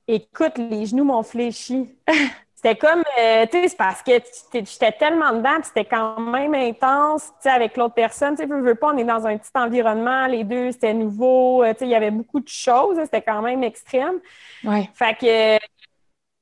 [0.07, 1.89] écoute, les genoux m'ont fléchi.
[2.55, 4.11] C'était comme, euh, tu sais, c'est parce que
[4.53, 8.61] j'étais tellement dedans, c'était quand même intense, tu sais, avec l'autre personne, tu sais, veux,
[8.61, 11.85] veux pas, on est dans un petit environnement, les deux, c'était nouveau, euh, tu sais,
[11.87, 14.17] il y avait beaucoup de choses, c'était quand même extrême.
[14.63, 14.89] Ouais.
[14.93, 15.59] Fait que,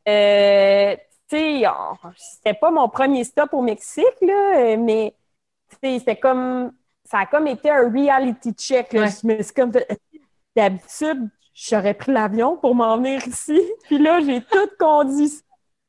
[0.07, 0.95] euh,
[1.32, 5.16] c'était pas mon premier stop au Mexique, là, mais
[5.82, 6.72] c'était comme,
[7.06, 8.94] ça a comme été un reality check.
[8.94, 9.08] Là.
[9.56, 9.72] comme,
[10.56, 13.60] d'habitude, j'aurais pris l'avion pour m'en venir ici.
[13.84, 15.32] Puis là, j'ai tout conduit.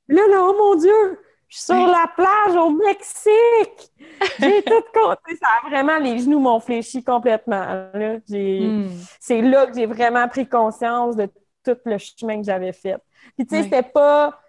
[0.09, 3.93] Là, là, oh mon Dieu, Je suis sur la plage au Mexique!
[4.38, 5.36] J'ai tout compté.
[5.36, 7.88] Ça a vraiment, les genoux m'ont fléchi complètement.
[7.95, 8.88] Hmm.
[9.20, 11.28] C'est là que j'ai vraiment pris conscience de
[11.64, 12.97] tout le chemin que j'avais fait.
[13.36, 14.41] Puis, tu sais, c'était pas,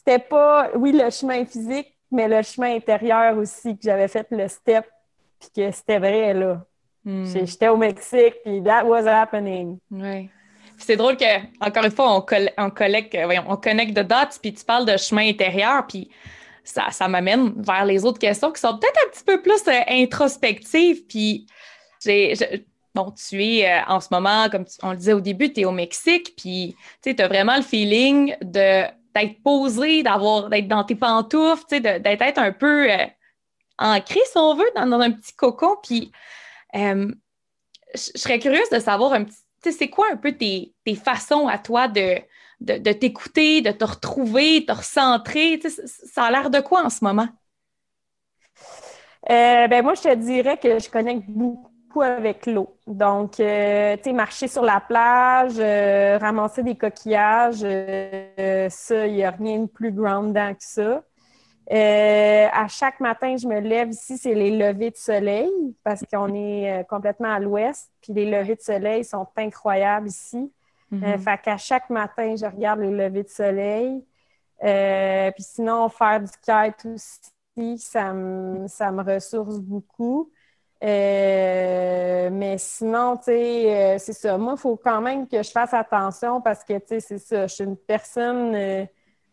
[0.00, 4.48] c'était pas, oui, le chemin physique, mais le chemin intérieur aussi, que j'avais fait le
[4.48, 4.86] step,
[5.38, 6.64] puis que c'était vrai, là.
[7.04, 7.24] Hmm.
[7.24, 9.78] J'étais au Mexique, puis that was happening.
[9.90, 10.30] Oui.
[10.78, 11.24] C'est drôle que,
[11.60, 12.24] encore une fois, on,
[12.58, 16.10] on, collecte, on connecte de dots, puis tu parles de chemin intérieur, puis
[16.64, 19.80] ça, ça m'amène vers les autres questions qui sont peut-être un petit peu plus euh,
[19.88, 21.04] introspectives.
[21.06, 21.46] Puis,
[22.02, 22.34] j'ai,
[22.94, 25.64] bon, tu es euh, en ce moment, comme on le disait au début, tu es
[25.66, 30.94] au Mexique, puis tu as vraiment le feeling de, d'être posé, d'avoir, d'être dans tes
[30.94, 33.06] pantoufles, d'être un peu euh,
[33.78, 35.76] ancré, si on veut, dans, un petit cocon.
[35.82, 36.12] Puis,
[36.74, 37.12] je
[37.94, 42.16] serais curieuse de savoir un petit c'est quoi un peu tes, façons à toi de,
[42.60, 45.60] de, t'écouter, de te retrouver, de te recentrer?
[45.60, 47.28] ça a l'air de quoi en ce moment?
[49.28, 52.76] Euh, ben moi, je te dirais que je connecte beaucoup avec l'eau.
[52.86, 59.24] Donc, euh, tu sais, marcher sur la plage, euh, ramasser des coquillages, ça, il n'y
[59.24, 61.02] a rien de plus groundant que ça.
[61.72, 65.50] Euh, à chaque matin, je me lève ici, c'est les levées de soleil
[65.84, 67.90] parce qu'on est euh, complètement à l'ouest.
[68.02, 70.52] Puis les levées de soleil sont incroyables ici.
[70.90, 74.04] Mm fait qu'à chaque matin, je regarde les levées de soleil.
[74.60, 80.32] puis sinon, faire du kite aussi, ça me, ça me ressource beaucoup.
[80.82, 84.38] Mais sinon, tu sais, c'est ça.
[84.38, 87.46] Moi, il faut quand même que je fasse attention parce que, tu sais, c'est ça.
[87.46, 88.88] Je suis une personne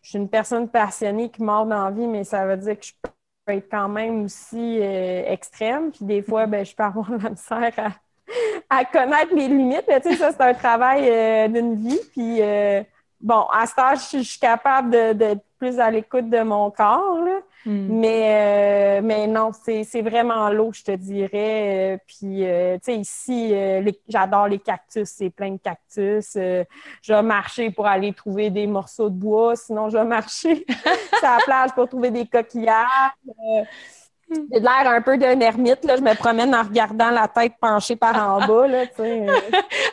[0.08, 2.86] je suis une personne passionnée qui mord dans la vie, mais ça veut dire que
[2.86, 5.90] je peux être quand même aussi euh, extrême.
[5.90, 7.94] Puis des fois, ben, je peux avoir la misère
[8.70, 9.84] à, connaître les limites.
[9.86, 12.00] Mais tu sais, ça, c'est un travail euh, d'une vie.
[12.12, 12.82] Puis euh,
[13.20, 17.20] bon, à ce stade, je, suis capable d'être plus à l'écoute de mon corps.
[17.24, 17.40] Là.
[17.68, 18.00] Hmm.
[18.00, 21.96] Mais, euh, mais non, c'est vraiment l'eau, je te dirais.
[21.96, 23.54] Euh, puis, euh, tu sais, ici,
[24.08, 26.30] j'adore les cactus, c'est plein de cactus.
[26.32, 30.64] je vais marcher pour aller trouver des morceaux de bois, sinon je vais marcher
[31.18, 32.86] sur la plage pour trouver des coquillages.
[34.30, 35.96] J'ai l'air un peu d'un ermite, là.
[35.96, 39.26] Je me promène en regardant la tête penchée par en bas, là, tu sais.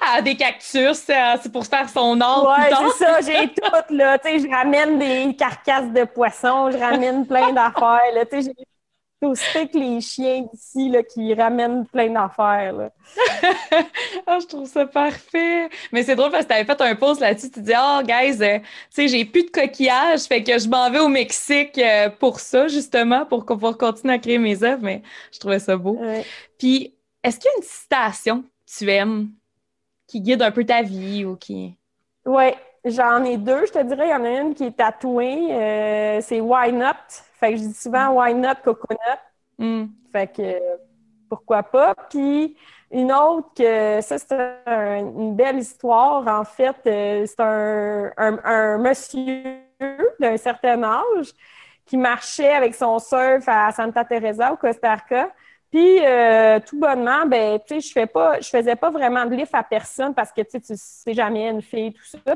[0.02, 2.48] ah, des cactus, c'est pour faire son or.
[2.50, 4.18] Ouais, c'est ça, j'ai tout, là.
[4.20, 8.26] Tu sais, je ramène des carcasses de poissons, je ramène plein d'affaires, là.
[8.26, 8.66] Tu sais, j'ai
[9.22, 12.92] aussi que les chiens d'ici qui ramènent plein d'affaires.
[14.28, 15.70] oh, je trouve ça parfait.
[15.92, 17.52] Mais c'est drôle parce que tu avais fait un post là-dessus.
[17.52, 20.90] Tu dis Oh, guys, euh, tu sais, j'ai plus de coquillages, fait que je m'en
[20.90, 24.84] vais au Mexique euh, pour ça, justement, pour pouvoir continuer à créer mes œuvres.
[24.84, 25.02] Mais
[25.32, 26.00] je trouvais ça beau.
[26.58, 26.94] Puis,
[27.24, 29.30] est-ce qu'il y a une citation que tu aimes
[30.08, 31.76] qui guide un peu ta vie ou qui.
[32.26, 32.52] Oui,
[32.86, 33.66] j'en ai deux.
[33.66, 35.48] Je te dirais, il y en a une qui est tatouée.
[35.52, 37.26] Euh, c'est Why Not?
[37.40, 39.20] Fait que je dis souvent why not coconut?
[39.58, 39.86] Mm.
[40.12, 40.60] Fait que
[41.30, 41.94] pourquoi pas?
[42.10, 42.56] Puis
[42.92, 46.26] une autre que ça, c'est une belle histoire.
[46.28, 49.44] En fait, euh, c'est un, monsieur
[50.20, 51.34] d'un certain âge
[51.86, 55.32] qui marchait avec son surf à Santa Teresa au Costa Rica.
[55.72, 59.36] Puis euh, tout bonnement, ben, tu sais, je fais pas, je faisais pas vraiment de
[59.36, 62.36] lift à personne parce que tu sais, tu sais jamais une fille, tout ça.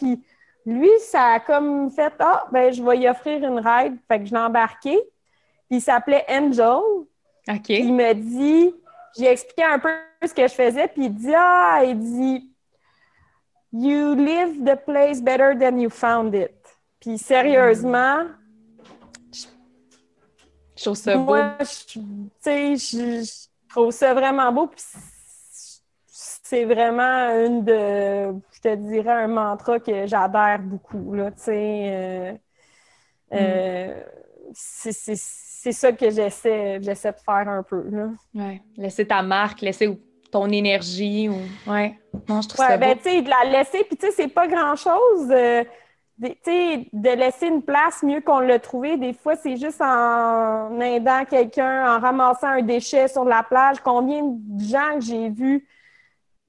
[0.00, 0.22] Puis
[0.66, 3.96] lui, ça a comme fait Ah, ben, je vais y offrir une ride.
[4.08, 4.98] Fait que je l'ai embarqué.
[5.68, 6.80] Puis il s'appelait Angel.
[7.48, 7.68] OK.
[7.68, 8.74] Il me dit,
[9.16, 9.90] j'ai expliqué un peu
[10.24, 12.50] ce que je faisais, puis il dit Ah, il dit
[13.72, 16.52] You live the place better than you found it.
[17.00, 18.26] Puis sérieusement,
[20.76, 21.36] je trouve ça beau.
[21.60, 22.00] Tu
[22.40, 24.66] sais, je, trouve ça vraiment beau.
[24.66, 24.82] Puis
[26.50, 31.14] c'est vraiment une de je te dirais un mantra que j'adhère beaucoup.
[31.14, 32.32] Là, euh,
[33.32, 34.52] euh, mm.
[34.52, 37.84] c'est ça que j'essaie de faire un peu.
[37.88, 38.54] Là.
[38.76, 39.96] Laisser ta marque, laisser
[40.32, 41.28] ton énergie.
[41.28, 41.70] Ou...
[41.70, 41.96] Ouais.
[42.28, 45.30] Non, je trouve ça ben, de la laisser, puis tu sais, c'est pas grand-chose.
[45.30, 45.62] Euh,
[46.18, 51.94] de laisser une place mieux qu'on l'a trouvé, des fois, c'est juste en aidant quelqu'un,
[51.94, 53.78] en ramassant un déchet sur la plage.
[53.82, 55.64] Combien de gens que j'ai vus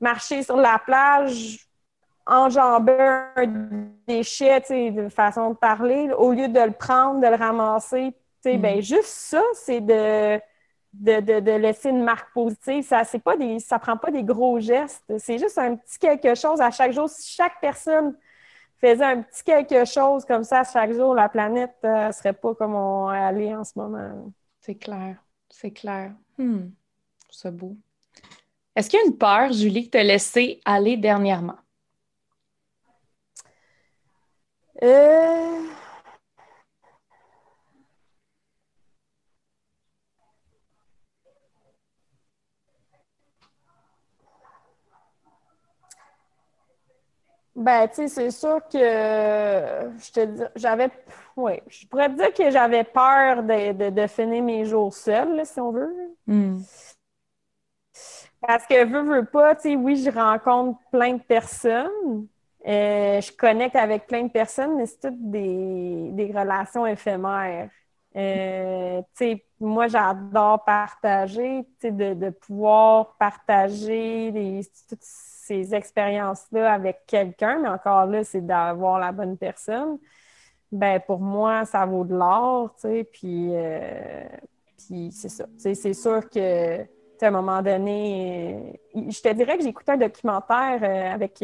[0.01, 1.67] marcher sur la plage
[2.25, 8.13] enjamber un déchet, de façon de parler, au lieu de le prendre, de le ramasser,
[8.43, 8.81] ben, mm.
[8.81, 10.39] juste ça, c'est de,
[10.93, 12.83] de, laisser une marque positive.
[12.83, 15.03] Ça ne pas des, ça prend pas des gros gestes.
[15.17, 17.09] C'est juste un petit quelque chose à chaque jour.
[17.09, 18.15] Si chaque personne
[18.79, 22.55] faisait un petit quelque chose comme ça chaque jour, la planète ne euh, serait pas
[22.55, 24.31] comme on est allé en ce moment.
[24.59, 25.17] C'est clair.
[25.49, 26.13] C'est clair.
[26.37, 26.69] Hmm.
[27.29, 27.75] C'est beau.
[28.75, 31.57] Est-ce qu'il y a une peur, Julie, que tu as aller dernièrement?
[34.83, 35.51] Euh...
[47.53, 50.89] Ben, tu sais, c'est sûr que je te dis, j'avais,
[51.35, 55.59] oui, je pourrais te dire que j'avais peur de, de, finir mes jours seuls, si
[55.59, 55.93] on veut.
[56.25, 56.59] Hmm.
[58.41, 62.27] Parce que veux, veux pas, tu sais, oui, je rencontre plein de personnes,
[62.67, 67.69] euh, je connecte avec plein de personnes, mais c'est toutes des, relations éphémères.
[68.15, 69.01] Euh,
[69.59, 78.23] moi, j'adore partager, de, de pouvoir partager toutes ces expériences-là avec quelqu'un, mais encore là,
[78.23, 79.97] c'est d'avoir la bonne personne.
[80.71, 82.75] Ben pour moi, ça vaut de l'or,
[83.11, 84.23] puis, euh,
[84.77, 85.45] puis c'est ça.
[85.57, 86.85] C'est sûr que,
[87.25, 91.43] à un moment donné, je te dirais que j'ai écouté un documentaire avec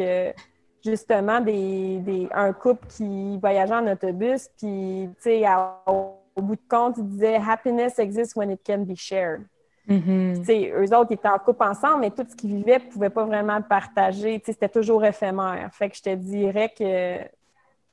[0.84, 5.44] justement des, un couple qui voyageait en autobus, puis, tu sais,
[5.86, 9.46] au bout de compte, il disait Happiness exists when it can be shared.
[9.90, 10.74] Mm-hmm.
[10.76, 13.10] Eux autres, ils étaient en couple ensemble, mais tout ce qu'ils vivaient, ils ne pouvaient
[13.10, 14.42] pas vraiment partager.
[14.46, 15.70] C'était toujours éphémère.
[15.74, 17.18] Fait que je te dirais que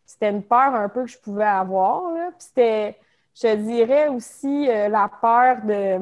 [0.05, 2.12] c'était une peur un peu que je pouvais avoir.
[2.12, 2.30] Là.
[2.30, 2.99] Puis c'était,
[3.35, 6.01] je te dirais aussi euh, la peur de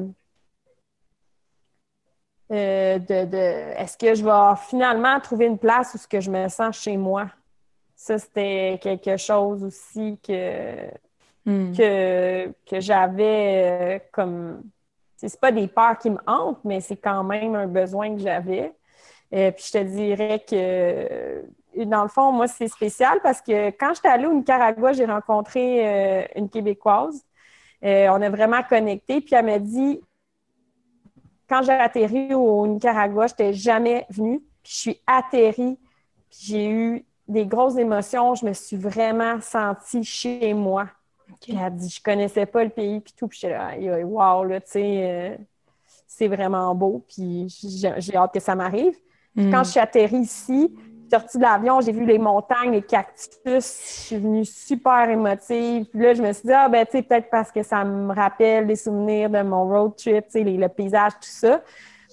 [2.53, 3.34] euh, de,
[3.78, 6.98] est-ce que je vais finalement trouver une place où ce que je me sens chez
[6.98, 7.30] moi?
[7.96, 10.88] Ça, c'était quelque chose aussi que,
[11.46, 11.72] hmm.
[11.72, 14.62] que, que j'avais euh, comme.
[15.16, 18.72] C'est pas des peurs qui me hantent, mais c'est quand même un besoin que j'avais.
[19.32, 21.44] euh, puis je te dirais que
[21.84, 26.28] dans le fond, moi, c'est spécial parce que quand j'étais allée au Nicaragua, j'ai rencontré
[26.34, 27.24] une Québécoise.
[27.82, 29.20] on a vraiment connecté.
[29.20, 30.00] Puis elle m'a dit
[31.53, 34.40] quand j'ai atterri au Nicaragua, je n'étais jamais venue.
[34.62, 35.78] Puis je suis atterrie,
[36.30, 38.34] j'ai eu des grosses émotions.
[38.34, 40.88] Je me suis vraiment sentie chez moi.
[41.42, 43.28] Puis elle dit, je connaissais pas le pays, puis tout.
[43.28, 45.36] Puis j'étais là, wow, là, tu sais, euh,
[46.07, 47.05] c'est vraiment beau.
[47.07, 48.94] Puis j'ai hâte que ça m'arrive.
[49.36, 49.64] Puis quand hmm.
[49.64, 50.74] je suis atterrie ici,
[51.12, 53.36] sortie de l'avion, j'ai vu les montagnes, les cactus.
[53.44, 55.84] Je suis venue super émotive.
[55.84, 58.14] Puis là, je me suis dit, ah, ben, tu sais, peut-être parce que ça me
[58.14, 61.62] rappelle des souvenirs de mon road trip, tu sais, le paysage, tout ça.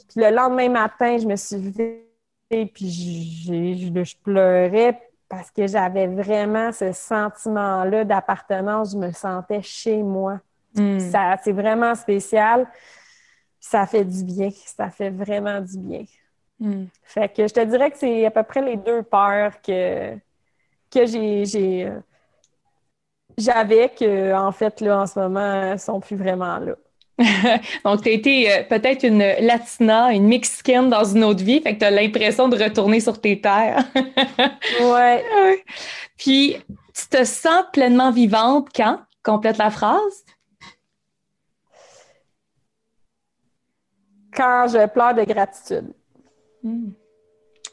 [0.09, 6.71] Puis le lendemain matin, je me suis levée, puis je pleurais parce que j'avais vraiment
[6.73, 8.93] ce sentiment-là d'appartenance.
[8.93, 10.41] Je me sentais chez moi.
[10.75, 10.99] Hmm.
[10.99, 12.67] Ça, c'est vraiment spécial.
[13.59, 14.49] Ça fait du bien.
[14.65, 16.03] Ça fait vraiment du bien.
[16.59, 16.85] Hmm.
[17.03, 20.15] Fait que je te dirais que c'est à peu près les deux peurs que,
[20.91, 21.99] que j'ai, euh,
[23.37, 26.75] j'avais que en fait là en ce moment sont plus vraiment là.
[27.83, 31.73] Donc, tu as été euh, peut-être une Latina, une Mexicaine dans une autre vie, fait
[31.73, 33.83] que tu as l'impression de retourner sur tes terres.
[34.81, 35.25] ouais.
[36.17, 36.55] Puis,
[36.93, 38.99] tu te sens pleinement vivante quand?
[39.23, 40.23] Complète la phrase.
[44.33, 45.93] Quand je pleure de gratitude.
[46.63, 46.91] Hmm.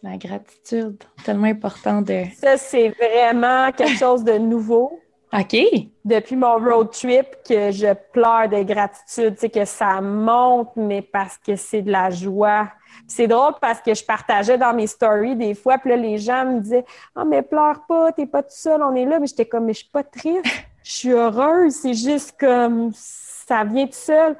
[0.02, 2.24] La gratitude, tellement important de.
[2.36, 5.00] Ça, c'est vraiment quelque chose de nouveau.
[5.32, 5.56] OK.
[6.04, 11.02] Depuis mon road trip, que je pleure de gratitude, tu sais, que ça monte, mais
[11.02, 12.68] parce que c'est de la joie.
[13.08, 16.44] C'est drôle parce que je partageais dans mes stories des fois, puis là, les gens
[16.44, 16.84] me disaient
[17.14, 19.18] Ah, mais pleure pas, t'es pas tout seul, on est là.
[19.18, 20.44] Mais j'étais comme, mais je suis pas triste,
[20.84, 24.36] je suis heureuse, c'est juste comme ça vient tout seul.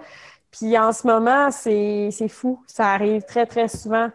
[0.51, 4.09] Puis en ce moment, c'est fou, ça arrive très, très souvent.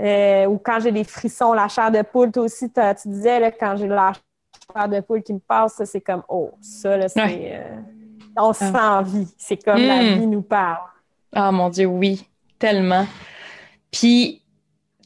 [0.00, 3.50] Euh, ou quand j'ai des frissons, la chair de poule, toi aussi, tu disais, là,
[3.50, 4.12] quand j'ai la
[4.74, 7.52] chair de poule qui me passe, c'est comme, oh, ça, là, c'est.
[7.54, 7.80] Euh,
[8.36, 9.02] on se ah.
[9.04, 9.28] sent vie.
[9.36, 10.18] C'est comme la hmm.
[10.18, 10.88] vie nous parle.
[11.34, 12.26] Ah, mon Dieu, oui,
[12.58, 13.06] tellement.
[13.90, 14.42] Puis,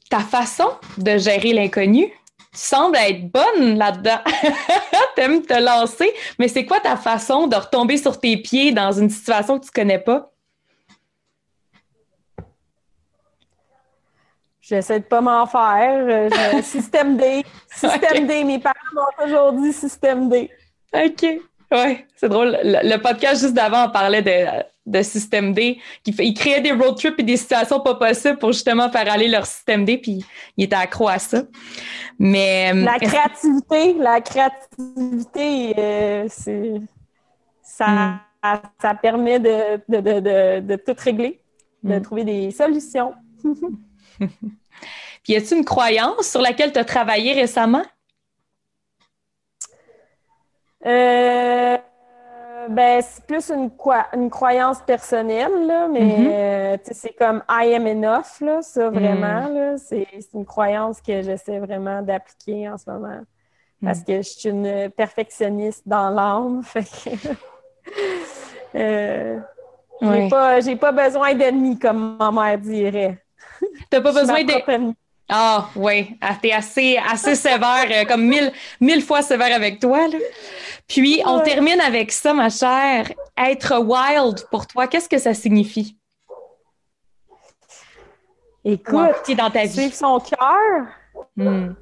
[0.08, 0.68] ta façon
[0.98, 2.12] de gérer l'inconnu
[2.52, 4.18] semble être bonne là-dedans.
[5.16, 9.10] T'aimes te lancer, mais c'est quoi ta façon de retomber sur tes pieds dans une
[9.10, 10.32] situation que tu connais pas?
[14.68, 16.28] J'essaie de pas m'en faire.
[16.32, 17.44] Euh, système D.
[17.70, 18.42] Système D.
[18.42, 20.50] Mes parents m'ont toujours dit système D.
[20.92, 21.24] OK.
[21.72, 22.58] Oui, c'est drôle.
[22.64, 25.78] Le, podcast juste d'avant, on parlait de, de système D.
[26.02, 29.10] Qui fait, ils créaient des road trips et des situations pas possibles pour justement faire
[29.10, 30.24] aller leur système D, puis
[30.56, 31.42] ils étaient accro à ça.
[32.18, 32.72] Mais.
[32.74, 36.72] Euh, la créativité, la créativité, euh, c'est.
[37.62, 38.58] Ça, hmm.
[38.80, 41.40] ça permet de, de, de, de, tout régler,
[41.84, 42.02] de hmm.
[42.02, 43.14] trouver des solutions.
[44.18, 47.82] Puis, y a-t-il une croyance sur laquelle tu as travaillé récemment?
[50.84, 51.76] Euh,
[52.68, 53.70] ben, c'est plus une,
[54.14, 56.30] une croyance personnelle, là, mais mm-hmm.
[56.30, 59.74] euh, c'est comme I am enough, là, ça vraiment.
[59.74, 59.78] Mm.
[59.78, 63.20] c'est, une croyance que j'essaie vraiment d'appliquer en ce moment.
[63.82, 64.04] Parce mm.
[64.04, 66.62] que je suis une perfectionniste dans l'âme.
[68.74, 69.38] Euh,
[70.02, 73.24] j'ai, pas, j'ai pas besoin d'ennemis, comme ma mère dirait.
[73.90, 74.94] T'as pas besoin d'être.
[75.28, 80.06] Ah oui, t'es assez, assez sévère, euh, comme mille, mille fois sévère avec toi.
[80.06, 80.18] Là.
[80.86, 83.10] Puis on termine avec ça, ma chère.
[83.36, 85.96] Être wild pour toi, qu'est-ce que ça signifie?
[88.64, 89.68] Écoute, dans ta vie?
[89.68, 90.86] suivre son cœur.
[91.36, 91.74] Hmm.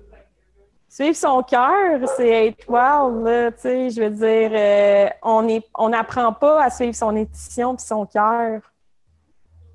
[0.89, 5.89] Suivre son cœur, c'est être wild, tu sais, je veux dire, euh, on est, on
[5.89, 8.61] n'apprend pas à suivre son intuition puis son cœur.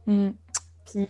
[0.07, 0.31] Hmm.
[0.91, 1.07] Puis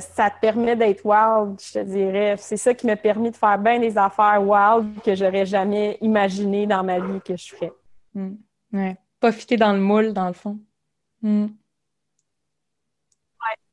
[0.00, 2.36] ça te permet d'être wild, je te dirais.
[2.38, 6.66] C'est ça qui m'a permis de faire bien des affaires wild que j'aurais jamais imaginé
[6.66, 7.72] dans ma vie que je ferais.
[8.14, 8.34] Hmm.
[8.72, 8.96] Ouais.
[9.18, 10.58] Pas fitter dans le moule, dans le fond.
[11.22, 11.48] Ouais.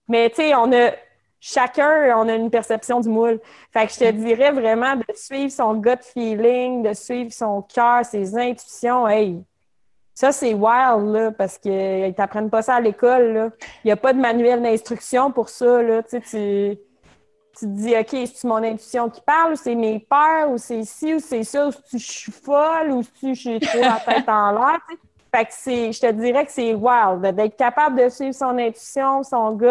[0.07, 0.91] Mais tu sais, on a
[1.39, 3.39] chacun, on a une perception du moule.
[3.71, 8.05] Fait que je te dirais vraiment de suivre son gut feeling, de suivre son cœur,
[8.05, 9.07] ses intuitions.
[9.07, 9.43] Hey,
[10.17, 13.49] ça, c'est wild, là, parce qu'ils t'apprennent pas ça à l'école, là.
[13.83, 16.01] Il n'y a pas de manuel d'instruction pour ça, là.
[16.01, 16.79] Tu, tu,
[17.59, 21.13] te dis, OK, c'est mon intuition qui parle, ou c'est mes peurs, ou c'est ci,
[21.13, 24.53] ou c'est ça, ou je suis folle, ou si je suis trop la tête en
[24.53, 24.79] l'air,
[25.31, 29.21] Fait que c'est, je te dirais que c'est wild, d'être capable de suivre son intuition,
[29.21, 29.67] son gut,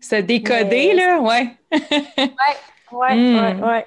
[0.00, 1.48] se décoder, là, ouais.
[1.72, 2.30] ouais,
[2.92, 3.60] ouais, hmm.
[3.60, 3.86] ouais, ouais.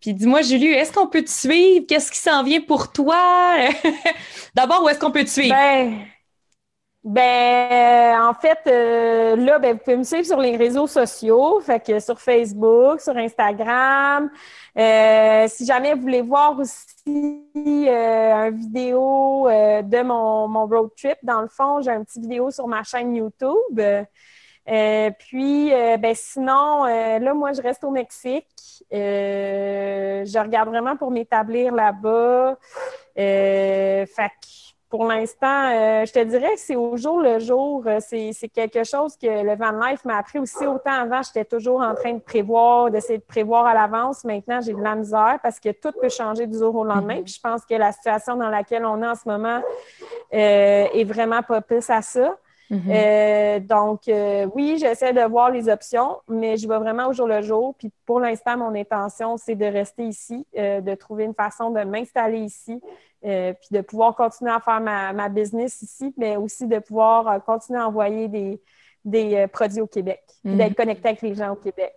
[0.00, 1.84] Puis dis-moi, Julie, est-ce qu'on peut te suivre?
[1.88, 3.56] Qu'est-ce qui s'en vient pour toi?
[4.54, 5.54] D'abord, où est-ce qu'on peut te suivre?
[5.54, 6.04] Ben,
[7.02, 11.84] ben en fait, euh, là, ben, vous pouvez me suivre sur les réseaux sociaux, fait
[11.84, 14.30] que sur Facebook, sur Instagram.
[14.76, 21.40] Euh, si jamais vous voulez voir aussi euh, une vidéo de mon, road trip, dans
[21.40, 23.80] le fond, j'ai un petit vidéo sur ma chaîne YouTube.
[24.68, 28.46] Euh, puis, euh, ben, sinon, euh, là, moi, je reste au Mexique.
[28.90, 32.56] je regarde vraiment pour m'établir là-bas.
[33.16, 35.70] fait que pour l'instant,
[36.06, 37.84] je te dirais que c'est au jour le jour.
[38.00, 40.66] C'est, quelque chose que le Van Life m'a appris aussi.
[40.66, 44.24] Autant avant, j'étais toujours en train de prévoir, d'essayer de prévoir à l'avance.
[44.24, 47.16] Maintenant, j'ai de la misère parce que tout peut changer du jour au lendemain.
[47.16, 47.24] Mm-hmm.
[47.24, 49.60] Puis je pense que la situation dans laquelle on est en ce moment
[50.30, 52.38] est vraiment propice à ça.
[52.70, 52.90] Mm-hmm.
[52.90, 57.26] Euh, donc, euh, oui, j'essaie de voir les options, mais je vais vraiment au jour
[57.26, 57.74] le jour.
[57.78, 61.82] Puis pour l'instant, mon intention, c'est de rester ici, euh, de trouver une façon de
[61.84, 62.80] m'installer ici,
[63.22, 67.88] puis de pouvoir continuer à faire ma, business ici, mais aussi de pouvoir continuer à
[67.88, 68.60] envoyer des,
[69.04, 70.74] des produits au Québec, puis d'être mm-hmm.
[70.74, 71.96] connecté avec les gens au Québec.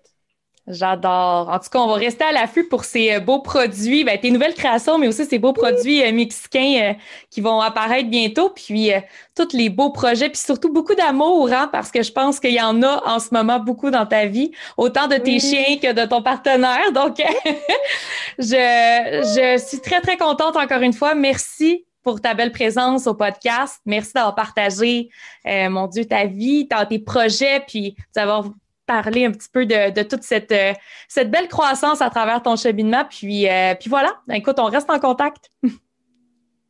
[0.71, 1.49] J'adore.
[1.49, 4.31] En tout cas, on va rester à l'affût pour ces euh, beaux produits, ben, tes
[4.31, 6.93] nouvelles créations, mais aussi ces beaux produits euh, mexicains euh,
[7.29, 8.49] qui vont apparaître bientôt.
[8.49, 8.89] Puis
[9.35, 12.61] tous les beaux projets, puis surtout beaucoup d'amour, hein, parce que je pense qu'il y
[12.61, 16.05] en a en ce moment beaucoup dans ta vie, autant de tes chiens que de
[16.05, 16.91] ton partenaire.
[16.93, 17.17] Donc,
[18.39, 21.15] je, je suis très, très contente encore une fois.
[21.15, 23.81] Merci pour ta belle présence au podcast.
[23.85, 25.09] Merci d'avoir partagé,
[25.45, 28.45] mon Dieu, ta vie, tes projets, puis d'avoir
[28.85, 30.73] parler un petit peu de, toute cette, euh,
[31.07, 33.05] cette belle croissance à travers ton cheminement.
[33.09, 35.49] Puis, euh, puis voilà, écoute, on reste en contact.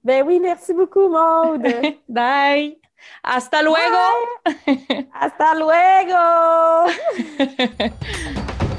[0.03, 1.61] Ben oui, merci beaucoup, Maude.
[2.09, 2.75] Bye.
[3.23, 3.77] Hasta luego.
[5.13, 6.89] Hasta luego.